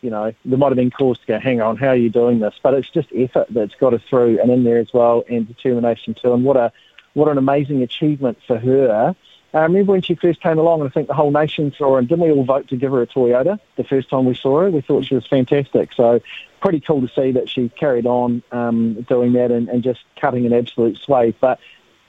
you 0.01 0.09
know, 0.09 0.33
there 0.45 0.57
might 0.57 0.69
have 0.69 0.77
been 0.77 0.91
cause 0.91 1.19
to 1.19 1.25
go, 1.25 1.39
hang 1.39 1.61
on, 1.61 1.77
how 1.77 1.89
are 1.89 1.95
you 1.95 2.09
doing 2.09 2.39
this? 2.39 2.55
But 2.61 2.73
it's 2.73 2.89
just 2.89 3.09
effort 3.15 3.47
that's 3.49 3.75
got 3.75 3.93
her 3.93 3.99
through 3.99 4.39
and 4.39 4.49
in 4.51 4.63
there 4.63 4.77
as 4.77 4.93
well 4.93 5.23
and 5.29 5.47
determination 5.47 6.13
too. 6.13 6.33
And 6.33 6.43
what 6.43 6.57
a, 6.57 6.71
what 7.13 7.29
an 7.29 7.37
amazing 7.37 7.81
achievement 7.83 8.37
for 8.47 8.57
her. 8.57 9.15
I 9.53 9.61
remember 9.61 9.93
when 9.93 10.03
she 10.03 10.13
first 10.13 10.41
came 10.41 10.59
along, 10.59 10.81
and 10.81 10.89
I 10.89 10.93
think 10.93 11.07
the 11.07 11.15
whole 11.15 11.31
nation 11.31 11.73
saw 11.75 11.93
her, 11.93 11.99
and 11.99 12.07
didn't 12.07 12.23
we 12.23 12.31
all 12.31 12.43
vote 12.43 12.67
to 12.67 12.77
give 12.77 12.91
her 12.91 13.01
a 13.01 13.07
Toyota 13.07 13.59
the 13.77 13.83
first 13.83 14.09
time 14.09 14.25
we 14.25 14.35
saw 14.35 14.61
her? 14.61 14.69
We 14.69 14.81
thought 14.81 15.05
she 15.05 15.15
was 15.15 15.25
fantastic. 15.25 15.91
So 15.93 16.21
pretty 16.61 16.79
cool 16.81 17.01
to 17.01 17.13
see 17.13 17.31
that 17.31 17.49
she 17.49 17.69
carried 17.69 18.05
on 18.05 18.43
um, 18.51 19.01
doing 19.09 19.33
that 19.33 19.51
and, 19.51 19.67
and 19.69 19.81
just 19.81 20.01
cutting 20.21 20.45
an 20.45 20.53
absolute 20.53 20.97
swathe. 20.97 21.35
But 21.39 21.59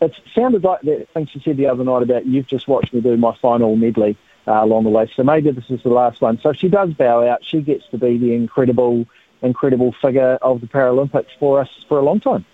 it 0.00 0.12
sounded 0.34 0.64
like 0.64 0.82
that 0.82 1.08
thing 1.14 1.26
she 1.26 1.40
said 1.40 1.56
the 1.56 1.66
other 1.66 1.84
night 1.84 2.02
about 2.02 2.26
you've 2.26 2.46
just 2.46 2.68
watched 2.68 2.92
me 2.92 3.00
do 3.00 3.16
my 3.16 3.34
final 3.40 3.76
medley 3.76 4.16
uh, 4.46 4.64
along 4.64 4.84
the 4.84 4.90
way. 4.90 5.10
So 5.14 5.22
maybe 5.22 5.50
this 5.50 5.68
is 5.68 5.82
the 5.82 5.90
last 5.90 6.20
one. 6.20 6.40
So 6.40 6.50
if 6.50 6.56
she 6.56 6.68
does 6.68 6.92
bow 6.94 7.26
out, 7.26 7.44
she 7.44 7.60
gets 7.60 7.86
to 7.90 7.98
be 7.98 8.18
the 8.18 8.34
incredible, 8.34 9.06
incredible 9.42 9.94
figure 10.00 10.38
of 10.42 10.60
the 10.60 10.66
Paralympics 10.66 11.28
for 11.38 11.60
us 11.60 11.68
for 11.88 11.98
a 11.98 12.02
long 12.02 12.20
time. 12.20 12.44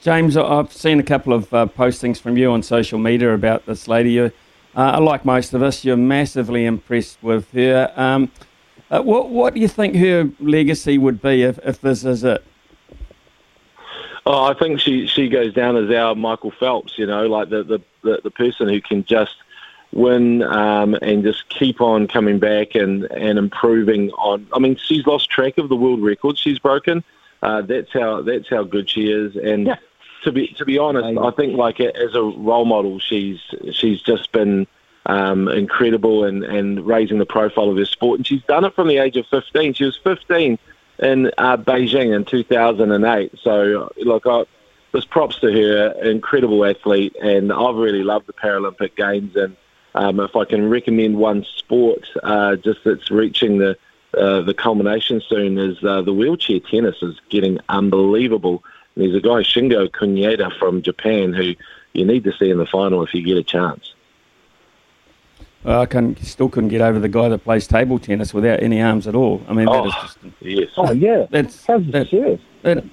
James, 0.00 0.36
I've 0.36 0.72
seen 0.72 1.00
a 1.00 1.02
couple 1.02 1.32
of 1.32 1.52
uh, 1.52 1.66
postings 1.66 2.20
from 2.20 2.36
you 2.36 2.52
on 2.52 2.62
social 2.62 2.98
media 2.98 3.34
about 3.34 3.66
this 3.66 3.88
lady. 3.88 4.12
You, 4.12 4.32
uh, 4.76 5.00
like 5.00 5.24
most 5.24 5.52
of 5.52 5.62
us, 5.62 5.84
you're 5.84 5.96
massively 5.96 6.64
impressed 6.64 7.22
with 7.22 7.50
her. 7.52 7.92
Um, 7.96 8.30
uh, 8.90 9.02
what, 9.02 9.30
what 9.30 9.54
do 9.54 9.60
you 9.60 9.68
think 9.68 9.96
her 9.96 10.30
legacy 10.38 10.96
would 10.96 11.20
be 11.20 11.42
if, 11.42 11.58
if 11.64 11.80
this 11.80 12.04
is 12.04 12.22
it? 12.22 12.44
Oh, 14.26 14.44
I 14.44 14.54
think 14.54 14.80
she, 14.80 15.06
she 15.06 15.28
goes 15.28 15.54
down 15.54 15.76
as 15.76 15.90
our 15.90 16.14
Michael 16.14 16.50
Phelps, 16.50 16.98
you 16.98 17.06
know, 17.06 17.26
like 17.26 17.48
the, 17.48 17.62
the, 17.62 17.80
the, 18.02 18.20
the 18.24 18.30
person 18.30 18.68
who 18.68 18.80
can 18.80 19.04
just 19.04 19.36
win 19.92 20.42
um, 20.42 20.94
and 21.02 21.22
just 21.22 21.48
keep 21.48 21.80
on 21.80 22.06
coming 22.08 22.38
back 22.38 22.74
and, 22.74 23.04
and 23.04 23.38
improving 23.38 24.10
on. 24.12 24.46
I 24.52 24.58
mean, 24.58 24.76
she's 24.76 25.06
lost 25.06 25.30
track 25.30 25.58
of 25.58 25.68
the 25.68 25.76
world 25.76 26.02
record 26.02 26.38
she's 26.38 26.58
broken. 26.58 27.04
Uh, 27.42 27.62
that's 27.62 27.92
how 27.92 28.22
that's 28.22 28.48
how 28.48 28.64
good 28.64 28.88
she 28.88 29.10
is, 29.10 29.36
and 29.36 29.66
yeah 29.66 29.76
to 30.26 30.32
be 30.32 30.48
to 30.48 30.64
be 30.64 30.76
honest, 30.76 31.18
I 31.18 31.30
think 31.30 31.56
like 31.56 31.80
as 31.80 32.14
a 32.14 32.22
role 32.22 32.64
model, 32.64 32.98
she's 32.98 33.40
she's 33.72 34.02
just 34.02 34.32
been 34.32 34.66
um, 35.06 35.48
incredible 35.48 36.24
and 36.24 36.44
and 36.44 36.84
raising 36.84 37.18
the 37.18 37.26
profile 37.26 37.70
of 37.70 37.76
her 37.76 37.84
sport, 37.84 38.18
and 38.18 38.26
she's 38.26 38.42
done 38.42 38.64
it 38.64 38.74
from 38.74 38.88
the 38.88 38.98
age 38.98 39.16
of 39.16 39.26
15. 39.28 39.74
She 39.74 39.84
was 39.84 39.96
15 40.02 40.58
in 40.98 41.30
uh, 41.38 41.56
Beijing 41.56 42.14
in 42.14 42.24
2008. 42.24 43.32
So 43.40 43.92
look, 43.98 44.26
I, 44.26 44.46
this 44.92 45.04
props 45.04 45.38
to 45.40 45.52
her, 45.52 45.92
incredible 46.02 46.64
athlete, 46.64 47.14
and 47.22 47.52
I've 47.52 47.76
really 47.76 48.02
loved 48.02 48.26
the 48.26 48.32
Paralympic 48.32 48.96
Games 48.96 49.36
and 49.36 49.56
um, 49.96 50.20
if 50.20 50.36
I 50.36 50.44
can 50.44 50.68
recommend 50.68 51.16
one 51.16 51.44
sport, 51.56 52.06
uh, 52.22 52.56
just 52.56 52.84
that's 52.84 53.10
reaching 53.10 53.58
the 53.58 53.76
uh, 54.16 54.42
the 54.42 54.54
culmination 54.54 55.20
soon, 55.28 55.58
is 55.58 55.82
uh, 55.82 56.02
the 56.02 56.12
wheelchair 56.12 56.60
tennis 56.60 56.96
is 57.02 57.18
getting 57.30 57.58
unbelievable. 57.68 58.62
And 58.94 59.04
there's 59.04 59.14
a 59.14 59.20
guy 59.20 59.42
Shingo 59.42 59.88
Kunieda 59.88 60.56
from 60.58 60.82
Japan 60.82 61.32
who 61.32 61.54
you 61.92 62.04
need 62.04 62.24
to 62.24 62.32
see 62.32 62.50
in 62.50 62.58
the 62.58 62.66
final 62.66 63.02
if 63.02 63.14
you 63.14 63.22
get 63.22 63.36
a 63.36 63.42
chance. 63.42 63.94
Well, 65.64 65.80
I 65.80 65.86
can, 65.86 66.16
still 66.22 66.48
couldn't 66.48 66.68
get 66.68 66.80
over 66.80 66.98
the 66.98 67.08
guy 67.08 67.28
that 67.28 67.38
plays 67.38 67.66
table 67.66 67.98
tennis 67.98 68.32
without 68.32 68.62
any 68.62 68.80
arms 68.80 69.06
at 69.06 69.14
all. 69.14 69.42
I 69.48 69.52
mean, 69.52 69.68
oh, 69.68 69.82
that 69.82 69.88
is 69.88 69.94
just 70.02 70.18
yes. 70.40 70.68
Oh 70.76 70.92
yeah, 70.92 71.26
that's 71.30 71.66
How's 71.66 71.86
that, 71.88 72.08
serious? 72.08 72.40
that, 72.62 72.84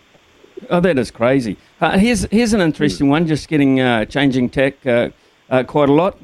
oh, 0.69 0.79
that 0.79 0.97
is 0.97 1.11
crazy. 1.11 1.57
Uh, 1.79 1.97
here's 1.97 2.23
here's 2.31 2.53
an 2.53 2.61
interesting 2.61 3.09
one. 3.09 3.27
Just 3.27 3.47
getting 3.49 3.79
uh, 3.79 4.05
changing 4.05 4.49
tech 4.49 4.85
uh, 4.87 5.09
uh, 5.49 5.63
quite 5.63 5.89
a 5.89 5.93
lot. 5.93 6.17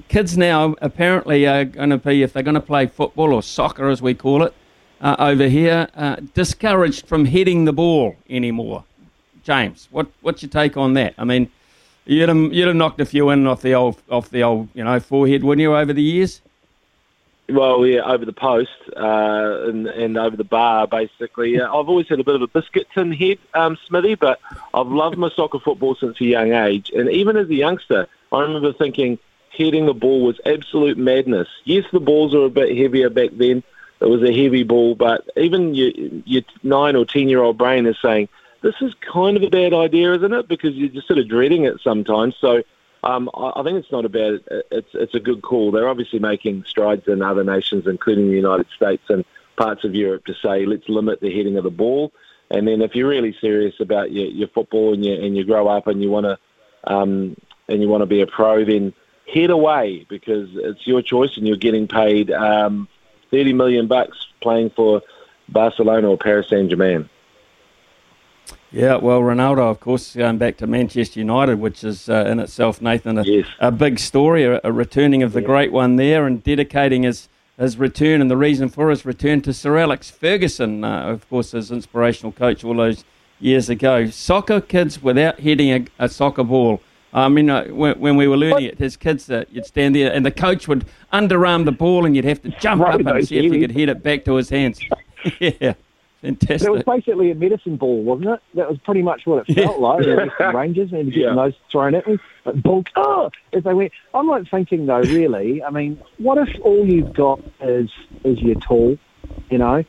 Uh, 0.00 0.08
kids 0.08 0.36
now 0.36 0.74
apparently 0.80 1.46
are 1.46 1.64
going 1.64 1.90
to 1.90 1.98
be 1.98 2.22
if 2.22 2.32
they're 2.32 2.42
going 2.42 2.54
to 2.54 2.60
play 2.60 2.86
football 2.86 3.32
or 3.32 3.42
soccer 3.42 3.88
as 3.88 4.02
we 4.02 4.14
call 4.14 4.42
it 4.42 4.54
uh, 5.00 5.16
over 5.18 5.48
here, 5.48 5.88
discouraged 6.34 7.06
from 7.06 7.24
hitting 7.24 7.64
the 7.64 7.72
ball 7.72 8.16
anymore. 8.28 8.84
James, 9.42 9.88
what 9.90 10.08
what's 10.20 10.42
your 10.42 10.50
take 10.50 10.76
on 10.76 10.94
that? 10.94 11.14
I 11.16 11.24
mean, 11.24 11.50
you'd 12.04 12.28
have, 12.28 12.52
you'd 12.52 12.66
have 12.66 12.76
knocked 12.76 13.00
a 13.00 13.06
few 13.06 13.30
in 13.30 13.46
off 13.46 13.62
the 13.62 13.74
old 13.74 14.00
off 14.10 14.30
the 14.30 14.42
old 14.42 14.68
you 14.74 14.84
know 14.84 15.00
forehead, 15.00 15.42
wouldn't 15.42 15.62
you, 15.62 15.74
over 15.74 15.92
the 15.92 16.02
years? 16.02 16.40
Well, 17.48 17.84
yeah, 17.84 18.02
over 18.02 18.24
the 18.24 18.32
post 18.32 18.70
uh, 18.96 19.62
and, 19.66 19.88
and 19.88 20.16
over 20.16 20.36
the 20.36 20.44
bar, 20.44 20.86
basically. 20.86 21.60
Uh, 21.60 21.66
I've 21.66 21.88
always 21.88 22.06
had 22.06 22.20
a 22.20 22.24
bit 22.24 22.36
of 22.36 22.42
a 22.42 22.46
biscuit 22.46 22.86
tin 22.94 23.12
head, 23.12 23.38
um, 23.54 23.76
Smithy, 23.88 24.14
but 24.14 24.38
I've 24.72 24.86
loved 24.86 25.18
my 25.18 25.30
soccer 25.30 25.58
football 25.58 25.96
since 25.96 26.20
a 26.20 26.24
young 26.24 26.52
age. 26.52 26.92
And 26.94 27.10
even 27.10 27.36
as 27.36 27.48
a 27.48 27.54
youngster, 27.54 28.06
I 28.30 28.42
remember 28.42 28.72
thinking 28.72 29.18
heading 29.56 29.86
the 29.86 29.94
ball 29.94 30.22
was 30.22 30.40
absolute 30.46 30.98
madness. 30.98 31.48
Yes, 31.64 31.84
the 31.92 32.00
balls 32.00 32.34
were 32.34 32.46
a 32.46 32.50
bit 32.50 32.76
heavier 32.76 33.10
back 33.10 33.30
then. 33.32 33.62
It 34.00 34.06
was 34.06 34.22
a 34.22 34.32
heavy 34.32 34.62
ball, 34.62 34.94
but 34.94 35.28
even 35.36 35.74
your, 35.74 35.90
your 36.24 36.42
nine 36.62 36.96
or 36.96 37.04
ten 37.04 37.28
year 37.28 37.42
old 37.42 37.58
brain 37.58 37.86
is 37.86 37.98
saying, 38.00 38.28
this 38.62 38.74
is 38.80 38.94
kind 39.00 39.36
of 39.36 39.42
a 39.42 39.50
bad 39.50 39.72
idea, 39.72 40.14
isn't 40.14 40.32
it? 40.32 40.48
Because 40.48 40.74
you're 40.74 40.88
just 40.88 41.06
sort 41.06 41.18
of 41.18 41.28
dreading 41.28 41.64
it 41.64 41.80
sometimes. 41.82 42.34
So 42.40 42.62
um, 43.02 43.30
I, 43.34 43.52
I 43.56 43.62
think 43.62 43.78
it's 43.78 43.92
not 43.92 44.04
a 44.04 44.08
bad. 44.08 44.40
It's 44.70 44.90
it's 44.94 45.14
a 45.14 45.20
good 45.20 45.42
call. 45.42 45.70
They're 45.70 45.88
obviously 45.88 46.18
making 46.18 46.64
strides 46.64 47.08
in 47.08 47.22
other 47.22 47.44
nations, 47.44 47.86
including 47.86 48.28
the 48.28 48.36
United 48.36 48.66
States 48.74 49.02
and 49.08 49.24
parts 49.56 49.84
of 49.84 49.94
Europe, 49.94 50.24
to 50.26 50.34
say 50.34 50.66
let's 50.66 50.88
limit 50.88 51.20
the 51.20 51.34
heading 51.34 51.56
of 51.56 51.64
the 51.64 51.70
ball. 51.70 52.12
And 52.50 52.66
then 52.66 52.82
if 52.82 52.94
you're 52.94 53.08
really 53.08 53.36
serious 53.40 53.74
about 53.80 54.10
your, 54.10 54.26
your 54.26 54.48
football 54.48 54.92
and 54.92 55.04
you 55.04 55.14
and 55.14 55.36
you 55.36 55.44
grow 55.44 55.68
up 55.68 55.86
and 55.86 56.02
you 56.02 56.10
want 56.10 56.24
to 56.24 56.38
um, 56.92 57.36
and 57.68 57.80
you 57.80 57.88
want 57.88 58.02
to 58.02 58.06
be 58.06 58.20
a 58.20 58.26
pro, 58.26 58.64
then 58.64 58.92
head 59.32 59.50
away 59.50 60.06
because 60.08 60.48
it's 60.54 60.86
your 60.86 61.02
choice 61.02 61.36
and 61.36 61.46
you're 61.46 61.56
getting 61.56 61.86
paid 61.86 62.30
um, 62.30 62.88
30 63.30 63.52
million 63.52 63.86
bucks 63.86 64.28
playing 64.40 64.70
for 64.70 65.02
Barcelona 65.48 66.08
or 66.08 66.18
Paris 66.18 66.48
Saint 66.48 66.70
Germain. 66.70 67.08
Yeah, 68.72 68.96
well, 68.96 69.20
Ronaldo, 69.20 69.68
of 69.68 69.80
course, 69.80 70.14
going 70.14 70.38
back 70.38 70.56
to 70.58 70.66
Manchester 70.66 71.18
United, 71.18 71.58
which 71.58 71.82
is 71.82 72.08
uh, 72.08 72.24
in 72.28 72.38
itself, 72.38 72.80
Nathan, 72.80 73.18
a, 73.18 73.24
yes. 73.24 73.46
a 73.58 73.72
big 73.72 73.98
story, 73.98 74.44
a, 74.44 74.60
a, 74.62 74.70
returning 74.70 75.24
of 75.24 75.32
the 75.32 75.40
great 75.40 75.72
one 75.72 75.96
there 75.96 76.24
and 76.24 76.42
dedicating 76.44 77.02
his, 77.02 77.28
his 77.58 77.78
return 77.78 78.20
and 78.20 78.30
the 78.30 78.36
reason 78.36 78.68
for 78.68 78.90
his 78.90 79.04
return 79.04 79.40
to 79.42 79.52
Sir 79.52 79.76
Alex 79.76 80.08
Ferguson, 80.08 80.84
uh, 80.84 81.02
of 81.02 81.28
course, 81.28 81.50
his 81.50 81.72
inspirational 81.72 82.30
coach 82.30 82.62
all 82.62 82.74
those 82.74 83.04
years 83.40 83.68
ago. 83.68 84.06
Soccer 84.06 84.60
kids 84.60 85.02
without 85.02 85.40
hitting 85.40 85.88
a, 85.98 86.04
a 86.04 86.08
soccer 86.08 86.44
ball. 86.44 86.80
I 87.12 87.28
mean, 87.28 87.50
uh, 87.50 87.64
when, 87.66 87.98
when, 87.98 88.16
we 88.16 88.28
were 88.28 88.36
learning 88.36 88.64
it, 88.64 88.78
his 88.78 88.96
kids, 88.96 89.28
uh, 89.30 89.44
you'd 89.50 89.66
stand 89.66 89.96
there 89.96 90.12
and 90.12 90.24
the 90.24 90.30
coach 90.30 90.68
would 90.68 90.86
underarm 91.12 91.64
the 91.64 91.72
ball 91.72 92.06
and 92.06 92.14
you'd 92.14 92.24
have 92.24 92.40
to 92.42 92.50
jump 92.60 92.82
right, 92.82 92.94
up 92.94 93.14
and 93.14 93.26
see 93.26 93.38
if 93.38 93.52
you 93.52 93.60
could 93.60 93.72
hit 93.72 93.88
it 93.88 94.02
back 94.02 94.24
to 94.26 94.36
his 94.36 94.48
hands. 94.48 94.80
yeah. 95.40 95.74
Fantastic. 96.22 96.68
It 96.68 96.70
was 96.70 96.82
basically 96.82 97.30
a 97.30 97.34
medicine 97.34 97.76
ball, 97.76 98.02
wasn't 98.02 98.28
it? 98.30 98.40
That 98.54 98.68
was 98.68 98.78
pretty 98.78 99.00
much 99.00 99.26
what 99.26 99.48
it 99.48 99.54
felt 99.54 99.80
like. 99.80 100.04
The 100.04 100.52
Rangers 100.54 100.92
and 100.92 101.10
getting 101.10 101.28
yeah. 101.28 101.34
those 101.34 101.54
thrown 101.72 101.94
at 101.94 102.06
me. 102.06 102.18
But 102.44 102.62
bulk, 102.62 102.90
oh, 102.96 103.30
as 103.54 103.64
they 103.64 103.72
went. 103.72 103.92
I'm 104.12 104.28
like 104.28 104.48
thinking 104.50 104.84
though, 104.84 105.00
really. 105.00 105.62
I 105.62 105.70
mean, 105.70 106.00
what 106.18 106.36
if 106.36 106.48
all 106.60 106.86
you've 106.86 107.14
got 107.14 107.40
is 107.60 107.90
is 108.22 108.38
your 108.40 108.56
tool, 108.56 108.98
you 109.50 109.58
know? 109.58 109.82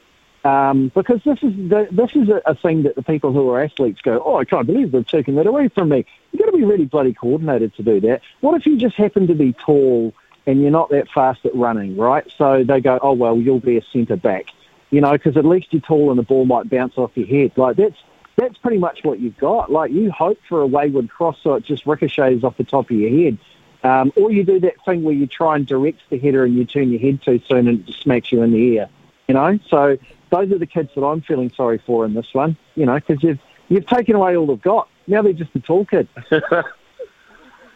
Um, 0.43 0.91
because 0.95 1.21
this 1.24 1.38
is 1.43 1.53
the, 1.69 1.88
this 1.91 2.15
is 2.15 2.29
a, 2.29 2.41
a, 2.48 2.55
thing 2.55 2.81
that 2.83 2.95
the 2.95 3.03
people 3.03 3.31
who 3.31 3.48
are 3.51 3.63
athletes 3.63 4.01
go, 4.01 4.24
oh, 4.25 4.38
I 4.38 4.45
can't 4.45 4.65
believe 4.65 4.91
they've 4.91 5.05
taken 5.05 5.36
that 5.36 5.45
away 5.45 5.67
from 5.67 5.89
me. 5.89 6.03
You've 6.31 6.39
got 6.39 6.51
to 6.51 6.57
be 6.57 6.63
really 6.63 6.86
bloody 6.86 7.13
coordinated 7.13 7.75
to 7.75 7.83
do 7.83 8.00
that. 8.01 8.21
What 8.39 8.60
if 8.60 8.65
you 8.65 8.75
just 8.75 8.95
happen 8.95 9.27
to 9.27 9.36
be 9.36 9.53
tall 9.53 10.15
and 10.48 10.60
you're 10.60 10.71
not 10.71 10.89
that 10.89 11.10
fast 11.10 11.45
at 11.45 11.53
running, 11.53 11.95
right? 11.95 12.25
So 12.39 12.63
they 12.63 12.81
go, 12.81 12.98
oh 13.03 13.13
well, 13.13 13.38
you'll 13.38 13.60
be 13.60 13.77
a 13.77 13.83
centre 13.93 14.15
back 14.15 14.48
you 14.91 15.00
know, 15.01 15.13
because 15.13 15.38
at 15.38 15.45
least 15.45 15.67
you're 15.71 15.81
tall 15.81 16.12
and 16.12 16.19
the 16.19 16.24
ball 16.24 16.45
might 16.45 16.69
bounce 16.69 16.98
off 16.98 17.12
your 17.15 17.25
head. 17.25 17.57
Like 17.57 17.77
that's 17.77 17.98
that's 18.36 18.57
pretty 18.57 18.77
much 18.77 19.03
what 19.03 19.19
you've 19.19 19.38
got. 19.38 19.71
Like 19.71 19.91
you 19.91 20.12
hope 20.12 20.39
for 20.48 20.62
a 20.62 20.67
wayward 20.67 21.10
cross 21.10 21.38
so 21.41 21.55
it 21.55 21.63
just 21.63 21.86
ricochets 21.86 22.43
off 22.43 22.57
the 22.57 22.63
top 22.63 22.91
of 22.91 22.95
your 22.95 23.10
head. 23.10 23.38
Um, 23.83 24.13
or 24.15 24.31
you 24.31 24.43
do 24.43 24.60
that 24.60 24.75
thing 24.86 25.01
where 25.01 25.15
you 25.15 25.25
try 25.25 25.55
and 25.55 25.65
direct 25.65 26.01
the 26.10 26.19
header 26.19 26.43
and 26.43 26.55
you 26.55 26.65
turn 26.65 26.91
your 26.91 27.00
head 27.00 27.21
too 27.24 27.41
soon 27.48 27.67
and 27.67 27.79
it 27.79 27.86
just 27.88 28.01
smacks 28.01 28.31
you 28.31 28.43
in 28.43 28.51
the 28.51 28.57
ear. 28.57 28.89
You 29.27 29.33
know, 29.33 29.60
so 29.69 29.98
those 30.31 30.51
are 30.51 30.57
the 30.57 30.65
kids 30.65 30.89
that 30.95 31.03
I'm 31.03 31.21
feeling 31.21 31.51
sorry 31.55 31.81
for 31.85 32.05
in 32.05 32.13
this 32.13 32.33
one. 32.33 32.57
You 32.75 32.85
know, 32.85 32.95
because 32.95 33.21
you've 33.21 33.39
you've 33.69 33.85
taken 33.85 34.15
away 34.15 34.35
all 34.35 34.47
they've 34.47 34.61
got. 34.61 34.88
Now 35.07 35.21
they're 35.21 35.33
just 35.33 35.55
a 35.55 35.59
tall 35.59 35.85
kid. 35.85 36.07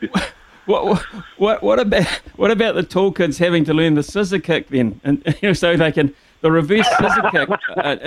what, 0.65 1.03
what 1.37 1.61
what 1.63 1.79
about 1.79 2.07
what 2.35 2.51
about 2.51 2.75
the 2.75 2.83
tall 2.83 3.11
kids 3.11 3.37
having 3.37 3.63
to 3.65 3.73
learn 3.73 3.93
the 3.95 4.03
scissor 4.03 4.39
kick 4.39 4.69
then, 4.69 4.99
and 5.03 5.21
you 5.41 5.49
know, 5.49 5.53
so 5.53 5.75
they 5.75 5.91
can 5.91 6.13
the 6.41 6.51
reverse 6.51 6.87
scissor 6.97 7.29
kick 7.31 7.49
uh, 7.77 7.97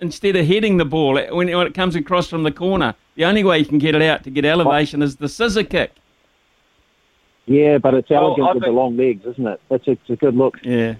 instead 0.00 0.36
of 0.36 0.46
heading 0.46 0.76
the 0.76 0.84
ball 0.84 1.14
when, 1.14 1.56
when 1.56 1.66
it 1.66 1.74
comes 1.74 1.96
across 1.96 2.28
from 2.28 2.42
the 2.42 2.52
corner. 2.52 2.94
The 3.16 3.24
only 3.24 3.42
way 3.42 3.58
you 3.58 3.64
can 3.64 3.78
get 3.78 3.94
it 3.94 4.02
out 4.02 4.22
to 4.24 4.30
get 4.30 4.44
elevation 4.44 5.02
is 5.02 5.16
the 5.16 5.28
scissor 5.28 5.64
kick. 5.64 5.92
Yeah, 7.46 7.78
but 7.78 7.94
it's 7.94 8.10
elegant 8.10 8.44
well, 8.44 8.54
with 8.54 8.62
the 8.64 8.70
long 8.70 8.96
legs, 8.96 9.24
isn't 9.24 9.46
it? 9.46 9.60
That's 9.68 9.88
a, 9.88 9.92
it's 9.92 10.10
a 10.10 10.16
good 10.16 10.36
look. 10.36 10.58
Yeah. 10.62 10.96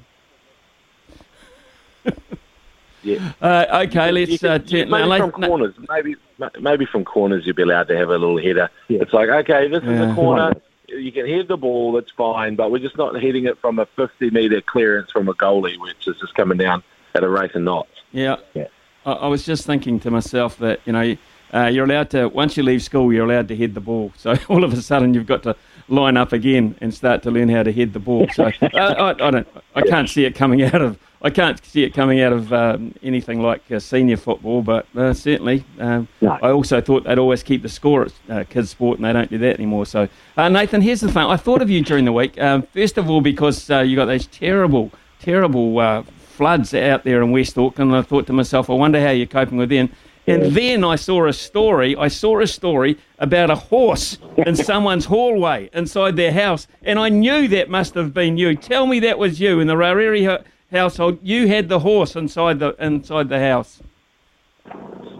Yeah. 3.14 3.32
Uh, 3.40 3.84
okay, 3.86 4.12
let's 4.12 4.44
uh, 4.44 4.58
turn. 4.58 4.90
Maybe 4.90 5.08
now, 5.08 5.18
from 5.18 5.32
corners, 5.32 5.74
maybe 5.88 6.16
maybe 6.60 6.86
from 6.86 7.04
corners 7.04 7.46
you'd 7.46 7.56
be 7.56 7.62
allowed 7.62 7.88
to 7.88 7.96
have 7.96 8.08
a 8.08 8.18
little 8.18 8.38
header. 8.38 8.70
Yeah. 8.88 9.02
It's 9.02 9.12
like, 9.12 9.28
okay, 9.28 9.68
this 9.68 9.82
yeah. 9.82 9.90
is 9.90 10.12
a 10.12 10.14
corner 10.14 10.52
you 10.88 11.12
can 11.12 11.26
head 11.26 11.48
the 11.48 11.56
ball, 11.56 11.92
That's 11.92 12.10
fine, 12.10 12.56
but 12.56 12.70
we're 12.70 12.78
just 12.78 12.96
not 12.96 13.20
hitting 13.20 13.44
it 13.44 13.58
from 13.58 13.78
a 13.78 13.86
50 13.86 14.30
metre 14.30 14.60
clearance 14.60 15.10
from 15.10 15.28
a 15.28 15.34
goalie, 15.34 15.78
which 15.78 16.06
is 16.06 16.16
just 16.18 16.34
coming 16.34 16.58
down 16.58 16.82
at 17.14 17.24
a 17.24 17.28
rate 17.28 17.54
of 17.54 17.62
knots. 17.62 17.90
Yeah. 18.12 18.36
yeah. 18.54 18.68
I, 19.04 19.12
I 19.12 19.26
was 19.28 19.44
just 19.44 19.66
thinking 19.66 20.00
to 20.00 20.10
myself 20.10 20.58
that, 20.58 20.80
you 20.84 20.92
know, 20.92 21.16
uh, 21.52 21.66
you're 21.66 21.84
allowed 21.84 22.10
to, 22.10 22.28
once 22.28 22.56
you 22.56 22.62
leave 22.62 22.82
school, 22.82 23.12
you're 23.12 23.24
allowed 23.24 23.48
to 23.48 23.56
head 23.56 23.74
the 23.74 23.80
ball. 23.80 24.12
So 24.16 24.34
all 24.48 24.64
of 24.64 24.72
a 24.72 24.82
sudden 24.82 25.14
you've 25.14 25.26
got 25.26 25.42
to 25.44 25.56
line 25.88 26.16
up 26.16 26.32
again 26.32 26.74
and 26.80 26.92
start 26.92 27.22
to 27.22 27.30
learn 27.30 27.48
how 27.48 27.62
to 27.62 27.72
head 27.72 27.92
the 27.92 28.00
ball. 28.00 28.28
So 28.34 28.44
uh, 28.62 28.68
I, 28.72 29.10
I, 29.10 29.30
don't, 29.30 29.48
I 29.74 29.82
can't 29.82 30.08
see 30.08 30.24
it 30.24 30.34
coming 30.34 30.62
out 30.62 30.80
of 30.80 30.98
I 31.20 31.30
can't 31.30 31.64
see 31.64 31.82
it 31.82 31.94
coming 31.94 32.20
out 32.20 32.32
of 32.32 32.52
um, 32.52 32.94
anything 33.02 33.42
like 33.42 33.70
uh, 33.72 33.80
senior 33.80 34.16
football, 34.16 34.62
but 34.62 34.86
uh, 34.96 35.12
certainly 35.12 35.64
um, 35.80 36.06
no. 36.20 36.38
I 36.40 36.50
also 36.50 36.80
thought 36.80 37.04
they'd 37.04 37.18
always 37.18 37.42
keep 37.42 37.62
the 37.62 37.68
score 37.68 38.02
at 38.06 38.12
uh, 38.30 38.44
kids' 38.44 38.70
sport, 38.70 38.98
and 38.98 39.04
they 39.04 39.12
don't 39.12 39.28
do 39.28 39.38
that 39.38 39.54
anymore. 39.54 39.84
So, 39.86 40.08
uh, 40.36 40.48
Nathan, 40.48 40.80
here's 40.80 41.00
the 41.00 41.10
thing: 41.10 41.24
I 41.24 41.36
thought 41.36 41.60
of 41.60 41.70
you 41.70 41.82
during 41.82 42.04
the 42.04 42.12
week. 42.12 42.40
Um, 42.40 42.62
first 42.62 42.98
of 42.98 43.10
all, 43.10 43.20
because 43.20 43.68
uh, 43.68 43.80
you 43.80 43.96
got 43.96 44.04
those 44.04 44.28
terrible, 44.28 44.92
terrible 45.18 45.78
uh, 45.78 46.02
floods 46.02 46.72
out 46.72 47.02
there 47.02 47.20
in 47.20 47.32
West 47.32 47.58
Auckland, 47.58 47.90
and 47.90 47.98
I 47.98 48.02
thought 48.02 48.28
to 48.28 48.32
myself, 48.32 48.70
I 48.70 48.74
wonder 48.74 49.00
how 49.00 49.10
you're 49.10 49.26
coping 49.26 49.58
with 49.58 49.70
them. 49.70 49.90
And 50.28 50.52
then 50.54 50.84
I 50.84 50.96
saw 50.96 51.26
a 51.26 51.32
story. 51.32 51.96
I 51.96 52.08
saw 52.08 52.40
a 52.40 52.46
story 52.46 52.98
about 53.18 53.50
a 53.50 53.54
horse 53.54 54.18
in 54.36 54.54
someone's 54.70 55.06
hallway 55.06 55.70
inside 55.72 56.16
their 56.16 56.32
house, 56.32 56.68
and 56.82 56.98
I 56.98 57.08
knew 57.08 57.48
that 57.48 57.70
must 57.70 57.94
have 57.94 58.14
been 58.14 58.36
you. 58.36 58.54
Tell 58.54 58.86
me 58.86 59.00
that 59.00 59.18
was 59.18 59.40
you 59.40 59.58
in 59.58 59.66
the 59.66 59.74
Rarere 59.74 60.44
household. 60.70 61.18
You 61.22 61.48
had 61.48 61.68
the 61.68 61.80
horse 61.80 62.16
inside 62.16 62.58
the 62.58 62.74
inside 62.78 63.28
the 63.28 63.40
house. 63.40 63.80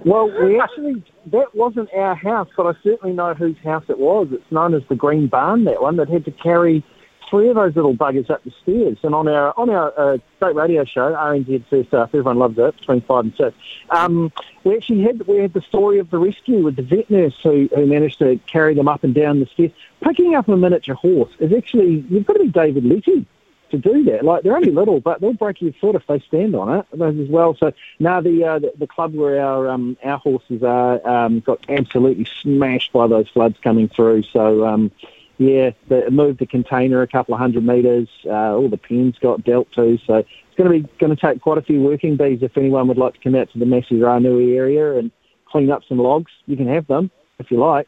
Well, 0.05 0.31
we 0.43 0.61
actually 0.61 1.03
that 1.27 1.55
wasn't 1.55 1.93
our 1.95 2.15
house, 2.15 2.49
but 2.57 2.67
I 2.67 2.73
certainly 2.83 3.15
know 3.15 3.35
whose 3.35 3.57
house 3.59 3.85
it 3.89 3.99
was. 3.99 4.29
It's 4.31 4.51
known 4.53 4.75
as 4.75 4.83
the 4.89 4.95
Green 4.95 5.27
Barn. 5.27 5.65
That 5.65 5.83
one 5.83 5.97
that 5.97 6.09
had 6.09 6.25
to 6.27 6.31
carry 6.31 6.85
three 7.29 7.49
of 7.49 7.57
those 7.57 7.77
little 7.77 7.95
buggers 7.95 8.31
up 8.31 8.43
the 8.45 8.53
stairs. 8.63 8.99
And 9.03 9.15
on 9.15 9.29
our 9.29 9.53
on 9.59 9.71
our 9.71 9.93
uh, 9.99 10.19
state 10.37 10.55
radio 10.55 10.85
show, 10.85 11.13
RNZ 11.13 11.65
First 11.69 11.93
Up, 11.95 12.11
everyone 12.11 12.39
loves 12.39 12.59
it 12.59 12.77
between 12.79 13.01
five 13.03 13.25
and 13.25 13.35
six. 13.37 13.57
Um, 13.91 14.33
we 14.65 14.77
actually 14.77 15.03
had 15.03 15.27
we 15.27 15.39
had 15.39 15.53
the 15.53 15.63
story 15.63 15.99
of 15.99 16.11
the 16.11 16.19
rescue 16.19 16.63
with 16.63 16.77
the 16.77 16.83
vet 16.83 17.11
nurse 17.11 17.35
who, 17.43 17.69
who 17.75 17.87
managed 17.87 18.19
to 18.21 18.39
carry 18.47 18.75
them 18.75 18.89
up 18.89 19.05
and 19.05 19.15
down 19.15 19.41
the 19.41 19.47
stairs. 19.47 19.73
Picking 20.03 20.35
up 20.35 20.49
a 20.49 20.57
miniature 20.57 20.95
horse 20.95 21.33
is 21.39 21.53
actually 21.53 22.05
you've 22.09 22.27
got 22.27 22.35
to 22.35 22.41
be 22.41 22.49
David 22.49 22.85
Letty 22.85 23.27
to 23.71 23.79
do 23.79 24.05
that. 24.05 24.25
Like 24.25 24.43
they're 24.43 24.57
only 24.57 24.71
little, 24.71 25.01
but 25.01 25.21
they'll 25.21 25.33
break 25.33 25.61
your 25.61 25.73
foot 25.75 25.95
if 25.95 26.07
they 26.07 26.21
stand 26.21 26.55
on 26.55 26.79
it 26.79 26.87
as 27.01 27.29
well. 27.29 27.57
So 27.57 27.73
now 27.99 28.21
the 28.21 28.45
uh, 28.45 28.59
the, 28.59 28.73
the, 28.77 28.87
club 28.87 29.15
where 29.15 29.41
our 29.45 29.69
um, 29.69 29.97
our 30.03 30.19
horses 30.19 30.63
are 30.63 31.07
um, 31.07 31.41
got 31.41 31.65
absolutely 31.69 32.27
smashed 32.43 32.93
by 32.93 33.07
those 33.07 33.29
floods 33.29 33.57
coming 33.63 33.89
through. 33.89 34.25
So 34.25 34.67
um, 34.67 34.91
yeah, 35.39 35.71
the, 35.89 36.11
moved 36.11 36.41
the 36.41 36.47
container 36.47 37.03
a 37.03 37.07
couple 37.07 37.35
of 37.35 37.41
hundred 37.41 37.65
metres. 37.65 38.09
Uh, 38.25 38.55
all 38.55 38.69
the 38.69 38.77
pens 38.77 39.17
got 39.21 39.45
dealt 39.45 39.71
to, 39.73 39.99
so 40.07 40.17
it's 40.17 40.29
going 40.57 40.71
to 40.71 40.89
be 40.89 40.95
going 40.99 41.15
to 41.15 41.21
take 41.21 41.41
quite 41.41 41.59
a 41.59 41.63
few 41.63 41.81
working 41.81 42.17
bees 42.17 42.43
if 42.43 42.57
anyone 42.57 42.89
would 42.89 42.99
like 42.99 43.15
to 43.15 43.21
come 43.21 43.35
out 43.35 43.51
to 43.53 43.59
the 43.59 43.67
Massey 43.67 43.97
Ranui 43.97 44.57
area 44.57 44.99
and 44.99 45.11
clean 45.47 45.71
up 45.71 45.83
some 45.89 45.99
logs. 45.99 46.33
You 46.47 46.57
can 46.57 46.69
have 46.69 46.87
them 46.87 47.11
if 47.39 47.51
you 47.51 47.59
like. 47.59 47.87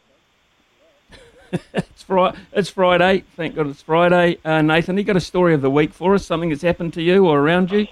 It's, 1.73 2.03
Friday, 2.03 2.39
it's 2.53 2.69
Friday. 2.69 3.25
Thank 3.37 3.55
God 3.55 3.69
it's 3.69 3.83
Friday. 3.83 4.39
Uh, 4.45 4.63
Nathan, 4.63 4.97
you 4.97 5.05
got 5.05 5.17
a 5.17 5.21
story 5.21 5.55
of 5.55 5.63
the 5.63 5.71
week 5.71 5.93
for 5.93 6.15
us? 6.15 6.25
Something 6.25 6.51
that's 6.51 6.63
happened 6.63 6.95
to 6.95 7.03
you 7.03 7.27
or 7.27 7.41
around 7.41 7.71
you? 7.71 7.87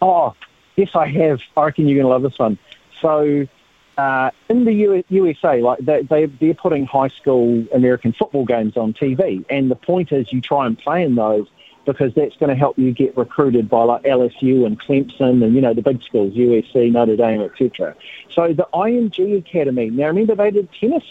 Oh, 0.00 0.34
yes, 0.76 0.90
I 0.94 1.06
have. 1.08 1.40
I 1.56 1.64
reckon 1.64 1.88
you're 1.88 2.02
going 2.02 2.06
to 2.06 2.10
love 2.10 2.22
this 2.22 2.38
one. 2.38 2.58
So, 3.00 3.46
uh, 3.98 4.30
in 4.48 4.64
the 4.64 4.72
U- 4.72 5.04
USA, 5.08 5.60
like 5.60 5.78
they, 5.80 6.02
they, 6.02 6.26
they're 6.26 6.54
putting 6.54 6.86
high 6.86 7.08
school 7.08 7.64
American 7.74 8.12
football 8.12 8.44
games 8.44 8.76
on 8.76 8.92
TV, 8.94 9.44
and 9.50 9.70
the 9.70 9.76
point 9.76 10.12
is 10.12 10.32
you 10.32 10.40
try 10.40 10.66
and 10.66 10.78
play 10.78 11.02
in 11.02 11.14
those 11.14 11.46
because 11.84 12.14
that's 12.14 12.36
going 12.36 12.48
to 12.48 12.54
help 12.54 12.78
you 12.78 12.92
get 12.92 13.16
recruited 13.16 13.68
by 13.68 13.82
like 13.82 14.02
LSU 14.04 14.64
and 14.66 14.80
Clemson 14.80 15.42
and 15.44 15.54
you 15.54 15.60
know 15.60 15.74
the 15.74 15.82
big 15.82 16.02
schools, 16.02 16.34
USC, 16.34 16.92
Notre 16.92 17.16
Dame, 17.16 17.42
etc. 17.42 17.94
So 18.30 18.52
the 18.52 18.68
IMG 18.72 19.38
Academy. 19.38 19.90
Now 19.90 20.06
remember 20.06 20.34
they 20.34 20.50
did 20.50 20.68
tennis. 20.72 21.04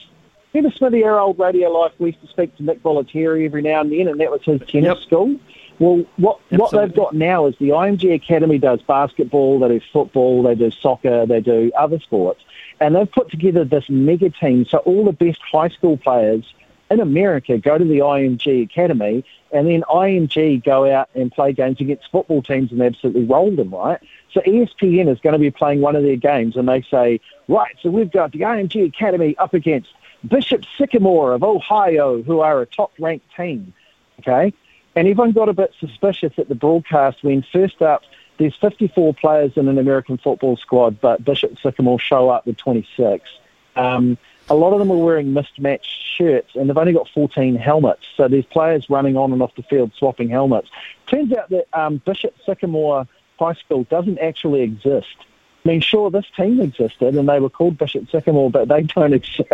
Remember 0.53 0.75
Smithy, 0.75 1.03
our 1.05 1.19
old 1.19 1.39
radio 1.39 1.69
life, 1.69 1.93
we 1.97 2.07
used 2.07 2.21
to 2.21 2.27
speak 2.27 2.55
to 2.57 2.63
Nick 2.63 2.83
Bollettieri 2.83 3.45
every 3.45 3.61
now 3.61 3.81
and 3.81 3.91
then, 3.91 4.07
and 4.07 4.19
that 4.19 4.31
was 4.31 4.41
his 4.43 4.59
tennis 4.67 4.97
yep. 4.97 4.97
school. 4.99 5.39
Well, 5.79 6.05
what 6.17 6.39
Absolutely. 6.51 6.57
what 6.57 6.71
they've 6.71 6.95
got 6.95 7.15
now 7.15 7.45
is 7.45 7.55
the 7.57 7.69
IMG 7.69 8.13
Academy 8.13 8.57
does 8.57 8.81
basketball, 8.81 9.59
they 9.59 9.69
do 9.69 9.81
football, 9.93 10.43
they 10.43 10.55
do 10.55 10.69
soccer, 10.69 11.25
they 11.25 11.39
do 11.39 11.71
other 11.77 11.99
sports, 11.99 12.43
and 12.79 12.95
they've 12.95 13.11
put 13.11 13.31
together 13.31 13.63
this 13.63 13.89
mega 13.89 14.29
team. 14.29 14.65
So 14.65 14.79
all 14.79 15.05
the 15.05 15.13
best 15.13 15.39
high 15.41 15.69
school 15.69 15.97
players 15.97 16.43
in 16.91 16.99
America 16.99 17.57
go 17.57 17.77
to 17.77 17.85
the 17.85 17.99
IMG 17.99 18.63
Academy, 18.63 19.23
and 19.53 19.67
then 19.67 19.83
IMG 19.83 20.63
go 20.63 20.91
out 20.91 21.09
and 21.15 21.31
play 21.31 21.53
games 21.53 21.79
against 21.79 22.11
football 22.11 22.43
teams 22.43 22.71
and 22.71 22.81
they 22.81 22.87
absolutely 22.87 23.23
roll 23.23 23.55
them, 23.55 23.73
right? 23.73 23.99
So 24.33 24.41
ESPN 24.41 25.09
is 25.09 25.19
going 25.19 25.33
to 25.33 25.39
be 25.39 25.51
playing 25.51 25.81
one 25.81 25.95
of 25.95 26.03
their 26.03 26.15
games, 26.15 26.57
and 26.57 26.67
they 26.67 26.81
say, 26.83 27.21
right, 27.47 27.75
so 27.81 27.89
we've 27.89 28.11
got 28.11 28.33
the 28.33 28.41
IMG 28.41 28.85
Academy 28.85 29.35
up 29.37 29.53
against 29.53 29.89
Bishop 30.27 30.63
Sycamore 30.77 31.33
of 31.33 31.43
Ohio, 31.43 32.21
who 32.21 32.39
are 32.41 32.61
a 32.61 32.65
top-ranked 32.65 33.25
team, 33.35 33.73
okay? 34.19 34.53
And 34.95 35.07
everyone 35.07 35.31
got 35.31 35.49
a 35.49 35.53
bit 35.53 35.73
suspicious 35.79 36.33
at 36.37 36.49
the 36.49 36.55
broadcast 36.55 37.23
when 37.23 37.43
first 37.51 37.81
up, 37.81 38.03
there's 38.37 38.55
54 38.55 39.13
players 39.13 39.53
in 39.55 39.67
an 39.67 39.77
American 39.77 40.17
football 40.17 40.57
squad, 40.57 40.99
but 40.99 41.23
Bishop 41.23 41.59
Sycamore 41.59 41.99
show 41.99 42.29
up 42.29 42.45
with 42.45 42.57
26. 42.57 43.29
Um, 43.75 44.17
a 44.49 44.55
lot 44.55 44.73
of 44.73 44.79
them 44.79 44.91
are 44.91 44.97
wearing 44.97 45.33
mismatched 45.33 45.89
shirts, 46.17 46.55
and 46.55 46.69
they've 46.69 46.77
only 46.77 46.93
got 46.93 47.07
14 47.09 47.55
helmets. 47.55 48.05
So 48.17 48.27
there's 48.27 48.45
players 48.45 48.89
running 48.89 49.15
on 49.15 49.31
and 49.31 49.41
off 49.41 49.55
the 49.55 49.63
field 49.63 49.91
swapping 49.95 50.29
helmets. 50.29 50.69
Turns 51.07 51.31
out 51.33 51.49
that 51.49 51.67
um, 51.73 52.01
Bishop 52.05 52.35
Sycamore 52.45 53.07
High 53.39 53.53
School 53.53 53.83
doesn't 53.85 54.19
actually 54.19 54.61
exist. 54.61 55.15
I 55.63 55.67
mean, 55.67 55.81
sure, 55.81 56.09
this 56.09 56.25
team 56.35 56.59
existed, 56.59 57.15
and 57.15 57.29
they 57.29 57.39
were 57.39 57.49
called 57.49 57.77
Bishop 57.77 58.09
Sycamore, 58.09 58.49
but 58.49 58.67
they 58.67 58.81
don't 58.95 59.13
exist. 59.13 59.47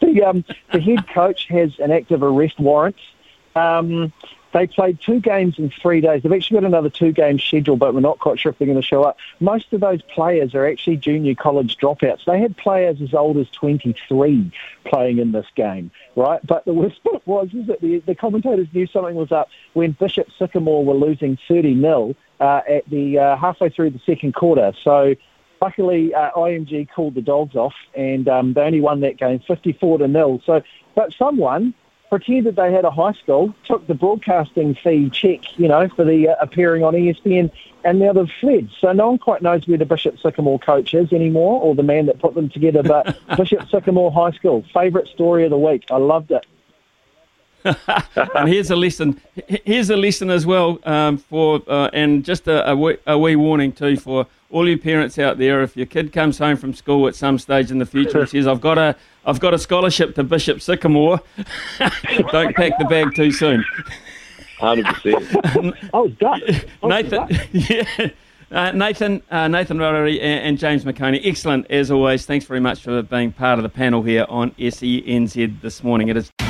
the 0.00 0.22
um, 0.24 0.44
the 0.72 0.80
head 0.80 1.06
coach 1.08 1.46
has 1.48 1.78
an 1.78 1.90
active 1.90 2.22
arrest 2.22 2.58
warrant. 2.58 2.96
Um, 3.54 4.12
they 4.52 4.66
played 4.66 5.00
two 5.00 5.20
games 5.20 5.58
in 5.58 5.70
three 5.70 6.00
days. 6.00 6.22
They've 6.22 6.32
actually 6.32 6.60
got 6.60 6.66
another 6.66 6.90
two 6.90 7.12
games 7.12 7.42
scheduled, 7.42 7.78
but 7.78 7.94
we're 7.94 8.00
not 8.00 8.18
quite 8.18 8.40
sure 8.40 8.50
if 8.50 8.58
they're 8.58 8.66
going 8.66 8.80
to 8.80 8.86
show 8.86 9.04
up. 9.04 9.16
Most 9.38 9.72
of 9.72 9.80
those 9.80 10.02
players 10.02 10.54
are 10.54 10.66
actually 10.66 10.96
junior 10.96 11.34
college 11.34 11.76
dropouts. 11.76 12.24
They 12.24 12.40
had 12.40 12.56
players 12.56 13.00
as 13.00 13.14
old 13.14 13.36
as 13.36 13.48
23 13.50 14.52
playing 14.84 15.18
in 15.18 15.32
this 15.32 15.46
game, 15.54 15.90
right? 16.16 16.44
But 16.44 16.64
the 16.64 16.74
worst 16.74 17.02
part 17.04 17.24
was 17.26 17.54
is 17.54 17.68
that 17.68 17.80
the, 17.80 18.00
the 18.00 18.14
commentators 18.14 18.66
knew 18.72 18.86
something 18.86 19.14
was 19.14 19.30
up 19.30 19.48
when 19.74 19.92
Bishop 19.92 20.28
Sycamore 20.38 20.84
were 20.84 20.94
losing 20.94 21.38
30 21.46 21.80
0 21.80 22.16
uh, 22.40 22.62
at 22.68 22.88
the 22.88 23.18
uh, 23.18 23.36
halfway 23.36 23.68
through 23.68 23.90
the 23.90 24.00
second 24.06 24.34
quarter. 24.34 24.72
So 24.82 25.14
luckily, 25.60 26.14
uh, 26.14 26.30
IMG 26.32 26.88
called 26.90 27.14
the 27.14 27.22
dogs 27.22 27.54
off, 27.54 27.74
and 27.94 28.28
um, 28.28 28.54
they 28.54 28.62
only 28.62 28.80
won 28.80 29.00
that 29.00 29.18
game 29.18 29.40
54 29.46 29.98
to 29.98 30.08
nil. 30.08 30.42
So, 30.44 30.62
but 30.94 31.12
someone 31.12 31.74
pretended 32.08 32.56
they 32.56 32.72
had 32.72 32.84
a 32.84 32.90
high 32.90 33.12
school, 33.12 33.54
took 33.64 33.86
the 33.86 33.94
broadcasting 33.94 34.74
fee 34.74 35.08
check, 35.10 35.58
you 35.58 35.68
know, 35.68 35.88
for 35.88 36.04
the 36.04 36.30
uh, 36.30 36.34
appearing 36.40 36.82
on 36.82 36.94
ESPN, 36.94 37.50
and 37.84 37.98
now 37.98 38.12
they've 38.12 38.30
fled. 38.40 38.68
So 38.80 38.92
no 38.92 39.10
one 39.10 39.18
quite 39.18 39.42
knows 39.42 39.66
where 39.68 39.78
the 39.78 39.86
Bishop 39.86 40.18
Sycamore 40.18 40.58
coach 40.58 40.92
is 40.92 41.12
anymore, 41.12 41.62
or 41.62 41.74
the 41.74 41.84
man 41.84 42.06
that 42.06 42.18
put 42.18 42.34
them 42.34 42.48
together. 42.48 42.82
But 42.82 43.16
Bishop 43.36 43.68
Sycamore 43.70 44.10
High 44.10 44.32
School, 44.32 44.64
favourite 44.74 45.06
story 45.08 45.44
of 45.44 45.50
the 45.50 45.58
week. 45.58 45.84
I 45.90 45.98
loved 45.98 46.32
it. 46.32 46.44
and 48.34 48.48
here's 48.48 48.70
a 48.70 48.76
lesson. 48.76 49.20
Here's 49.64 49.90
a 49.90 49.96
lesson 49.96 50.30
as 50.30 50.46
well 50.46 50.78
um, 50.84 51.18
for, 51.18 51.62
uh, 51.68 51.90
and 51.92 52.24
just 52.24 52.48
a, 52.48 52.70
a, 52.70 52.76
wee, 52.76 52.96
a, 53.06 53.18
wee, 53.18 53.36
warning 53.36 53.72
too 53.72 53.96
for 53.96 54.26
all 54.50 54.68
you 54.68 54.78
parents 54.78 55.18
out 55.18 55.38
there. 55.38 55.62
If 55.62 55.76
your 55.76 55.86
kid 55.86 56.12
comes 56.12 56.38
home 56.38 56.56
from 56.56 56.74
school 56.74 57.06
at 57.08 57.14
some 57.14 57.38
stage 57.38 57.70
in 57.70 57.78
the 57.78 57.86
future 57.86 58.20
and 58.20 58.28
says, 58.28 58.46
"I've 58.46 58.60
got 58.60 58.78
a, 58.78 58.96
I've 59.26 59.40
got 59.40 59.54
a 59.54 59.58
scholarship 59.58 60.14
to 60.14 60.24
Bishop 60.24 60.60
Sycamore," 60.60 61.20
don't 62.32 62.56
pack 62.56 62.78
the 62.78 62.86
bag 62.88 63.14
too 63.14 63.30
soon. 63.30 63.64
Hundred 64.58 64.86
percent. 64.86 65.76
Oh, 65.92 66.08
done. 66.08 66.42
Nathan, 66.82 67.28
yeah. 67.52 68.10
Uh, 68.50 68.72
Nathan, 68.72 69.22
uh, 69.30 69.46
Nathan 69.46 69.78
Rarere 69.78 70.20
and, 70.20 70.40
and, 70.40 70.58
James 70.58 70.84
McOnie, 70.84 71.20
excellent 71.24 71.70
as 71.70 71.90
always. 71.90 72.26
Thanks 72.26 72.44
very 72.44 72.58
much 72.58 72.82
for 72.82 73.00
being 73.02 73.30
part 73.30 73.60
of 73.60 73.62
the 73.62 73.68
panel 73.68 74.02
here 74.02 74.26
on 74.28 74.50
SENZ 74.52 75.60
this 75.60 75.84
morning. 75.84 76.08
It 76.08 76.16
is. 76.16 76.49